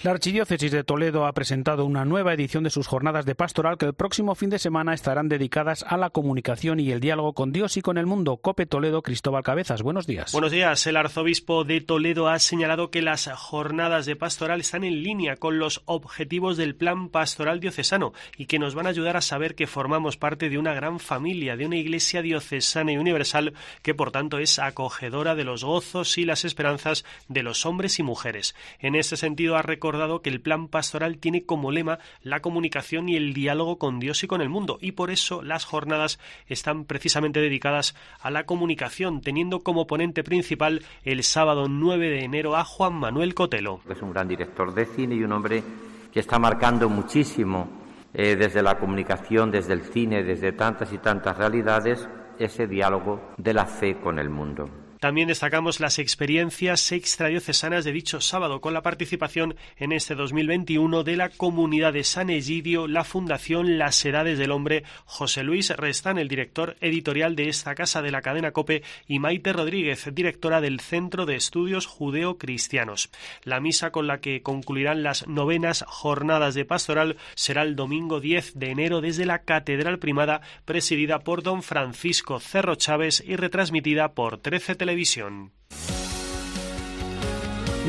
La 0.00 0.10
Archidiócesis 0.10 0.72
de 0.72 0.82
Toledo 0.82 1.26
ha 1.26 1.32
presentado 1.32 1.84
una 1.84 2.04
nueva 2.04 2.34
edición 2.34 2.64
de 2.64 2.70
sus 2.70 2.88
jornadas 2.88 3.24
de 3.24 3.34
pastoral 3.34 3.78
que 3.78 3.86
el 3.86 3.94
próximo 3.94 4.34
fin 4.34 4.50
de 4.50 4.58
semana 4.58 4.94
estarán 4.94 5.28
dedicadas 5.28 5.84
a 5.86 5.96
la 5.96 6.10
comunicación 6.10 6.80
y 6.80 6.90
el 6.90 6.98
diálogo 6.98 7.34
con 7.34 7.52
Dios 7.52 7.76
y 7.76 7.82
con 7.82 7.98
el 7.98 8.06
mundo. 8.06 8.38
Cope 8.38 8.66
Toledo, 8.66 9.02
Cristóbal 9.02 9.44
Cabezas. 9.44 9.82
Buenos 9.82 10.06
días. 10.06 10.32
Buenos 10.32 10.50
días. 10.50 10.86
El 10.86 10.96
arzobispo 10.96 11.62
de 11.64 11.80
Toledo 11.80 12.28
ha 12.28 12.38
señalado 12.40 12.90
que 12.90 13.02
las 13.02 13.30
jornadas 13.32 14.06
de 14.06 14.16
pastoral 14.16 14.60
están 14.60 14.82
en 14.82 15.02
línea 15.02 15.36
con 15.36 15.58
los 15.58 15.82
objetivos 15.84 16.56
del 16.56 16.74
plan 16.74 17.08
pastoral 17.08 17.60
diocesano 17.60 18.12
y 18.36 18.46
que 18.46 18.58
nos 18.58 18.74
van 18.74 18.86
a 18.86 18.90
ayudar 18.90 19.16
a 19.16 19.20
saber 19.20 19.54
que 19.54 19.68
formamos 19.68 20.16
parte 20.16 20.48
de 20.48 20.58
una 20.58 20.74
gran 20.74 20.98
familia, 20.98 21.56
de 21.56 21.66
una 21.66 21.76
iglesia 21.76 22.22
diocesana 22.22 22.92
y 22.92 22.96
universal 22.96 23.52
que 23.82 23.94
por 23.94 24.10
tanto 24.10 24.38
es 24.38 24.58
acogedora 24.58 25.34
de 25.34 25.44
los 25.44 25.62
gozos 25.64 26.18
y 26.18 26.24
las 26.24 26.44
esperanzas 26.44 27.04
de 27.28 27.42
los 27.42 27.66
hombres 27.66 27.98
y 27.98 28.02
mujeres. 28.02 28.54
En 28.80 28.94
ese 28.94 29.16
sentido 29.16 29.56
ha 29.56 29.62
recordado 29.82 30.22
que 30.22 30.30
el 30.30 30.40
plan 30.40 30.68
pastoral 30.68 31.18
tiene 31.18 31.44
como 31.44 31.72
lema 31.72 31.98
la 32.22 32.38
comunicación 32.38 33.08
y 33.08 33.16
el 33.16 33.34
diálogo 33.34 33.78
con 33.78 33.98
Dios 33.98 34.22
y 34.22 34.28
con 34.28 34.40
el 34.40 34.48
mundo, 34.48 34.78
y 34.80 34.92
por 34.92 35.10
eso 35.10 35.42
las 35.42 35.64
jornadas 35.64 36.20
están 36.46 36.84
precisamente 36.84 37.40
dedicadas 37.40 37.96
a 38.20 38.30
la 38.30 38.44
comunicación, 38.44 39.22
teniendo 39.22 39.64
como 39.64 39.88
ponente 39.88 40.22
principal 40.22 40.84
el 41.02 41.24
sábado 41.24 41.66
9 41.68 42.10
de 42.10 42.22
enero 42.22 42.54
a 42.54 42.62
Juan 42.62 42.94
Manuel 42.94 43.34
Cotelo. 43.34 43.80
Es 43.90 44.00
un 44.02 44.12
gran 44.12 44.28
director 44.28 44.72
de 44.72 44.86
cine 44.86 45.16
y 45.16 45.24
un 45.24 45.32
hombre 45.32 45.64
que 46.12 46.20
está 46.20 46.38
marcando 46.38 46.88
muchísimo 46.88 47.68
eh, 48.14 48.36
desde 48.36 48.62
la 48.62 48.78
comunicación, 48.78 49.50
desde 49.50 49.72
el 49.72 49.82
cine, 49.82 50.22
desde 50.22 50.52
tantas 50.52 50.92
y 50.92 50.98
tantas 50.98 51.36
realidades, 51.36 52.08
ese 52.38 52.68
diálogo 52.68 53.32
de 53.36 53.52
la 53.52 53.66
fe 53.66 53.98
con 53.98 54.20
el 54.20 54.30
mundo. 54.30 54.81
También 55.02 55.26
destacamos 55.26 55.80
las 55.80 55.98
experiencias 55.98 56.92
extradiocesanas 56.92 57.84
de 57.84 57.90
dicho 57.90 58.20
sábado 58.20 58.60
con 58.60 58.72
la 58.72 58.82
participación 58.82 59.56
en 59.76 59.90
este 59.90 60.14
2021 60.14 61.02
de 61.02 61.16
la 61.16 61.28
comunidad 61.28 61.92
de 61.92 62.04
San 62.04 62.30
Egidio, 62.30 62.86
la 62.86 63.02
Fundación 63.02 63.78
Las 63.78 64.04
Edades 64.04 64.38
del 64.38 64.52
Hombre, 64.52 64.84
José 65.04 65.42
Luis 65.42 65.70
Restán, 65.70 66.18
el 66.18 66.28
director 66.28 66.76
editorial 66.80 67.34
de 67.34 67.48
esta 67.48 67.74
casa 67.74 68.00
de 68.00 68.12
la 68.12 68.22
cadena 68.22 68.52
COPE, 68.52 68.84
y 69.08 69.18
Maite 69.18 69.52
Rodríguez, 69.52 70.08
directora 70.14 70.60
del 70.60 70.78
Centro 70.78 71.26
de 71.26 71.34
Estudios 71.34 71.86
Judeo-Cristianos. 71.88 73.10
La 73.42 73.58
misa 73.58 73.90
con 73.90 74.06
la 74.06 74.20
que 74.20 74.42
concluirán 74.42 75.02
las 75.02 75.26
novenas 75.26 75.84
jornadas 75.88 76.54
de 76.54 76.64
pastoral 76.64 77.16
será 77.34 77.62
el 77.62 77.74
domingo 77.74 78.20
10 78.20 78.56
de 78.56 78.70
enero 78.70 79.00
desde 79.00 79.26
la 79.26 79.40
Catedral 79.40 79.98
Primada, 79.98 80.42
presidida 80.64 81.18
por 81.18 81.42
don 81.42 81.64
Francisco 81.64 82.38
Cerro 82.38 82.76
Chávez 82.76 83.20
y 83.26 83.34
retransmitida 83.34 84.12
por 84.12 84.38
13 84.38 84.76
Televisión 84.76 84.91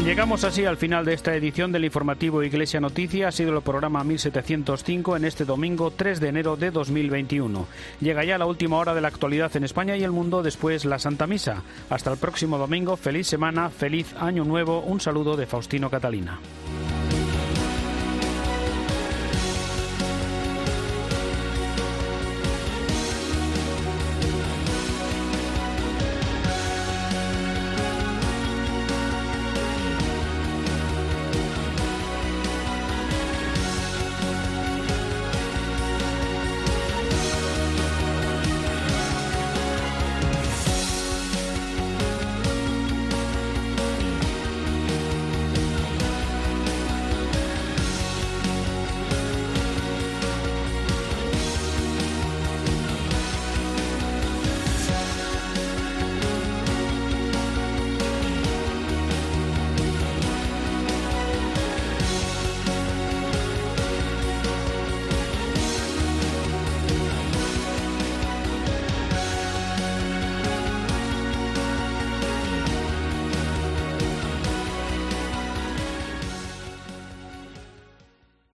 Llegamos 0.02 0.44
así 0.44 0.66
al 0.66 0.76
final 0.76 1.06
de 1.06 1.13
esta 1.13 1.36
edición 1.36 1.72
del 1.72 1.86
informativo 1.86 2.44
Iglesia 2.44 2.82
Noticia. 2.82 3.28
Ha 3.28 3.32
sido 3.32 3.56
el 3.56 3.62
programa 3.62 4.04
1705 4.04 5.16
en 5.16 5.24
este 5.24 5.46
domingo 5.46 5.92
3 5.92 6.20
de 6.20 6.30
enero 6.30 6.58
de 6.58 6.72
2021. 6.72 7.68
Llega 8.02 8.26
ya 8.26 8.38
la 8.38 8.46
última 8.46 8.78
hora 8.78 8.94
de 8.96 9.02
la 9.02 9.08
actualidad 9.08 9.56
en 9.56 9.63
España 9.63 9.96
y 9.96 10.04
el 10.04 10.12
mundo, 10.12 10.44
después 10.44 10.84
la 10.84 11.00
Santa 11.00 11.28
Misa. 11.28 11.62
Hasta 11.89 12.12
el 12.12 12.18
próximo 12.18 12.58
domingo, 12.58 12.98
feliz 12.98 13.28
semana, 13.28 13.70
feliz 13.70 14.13
año 14.20 14.44
nuevo. 14.44 14.82
Un 14.82 15.00
saludo 15.00 15.38
de 15.38 15.46
Faustino 15.46 15.89
Catalina. 15.89 16.39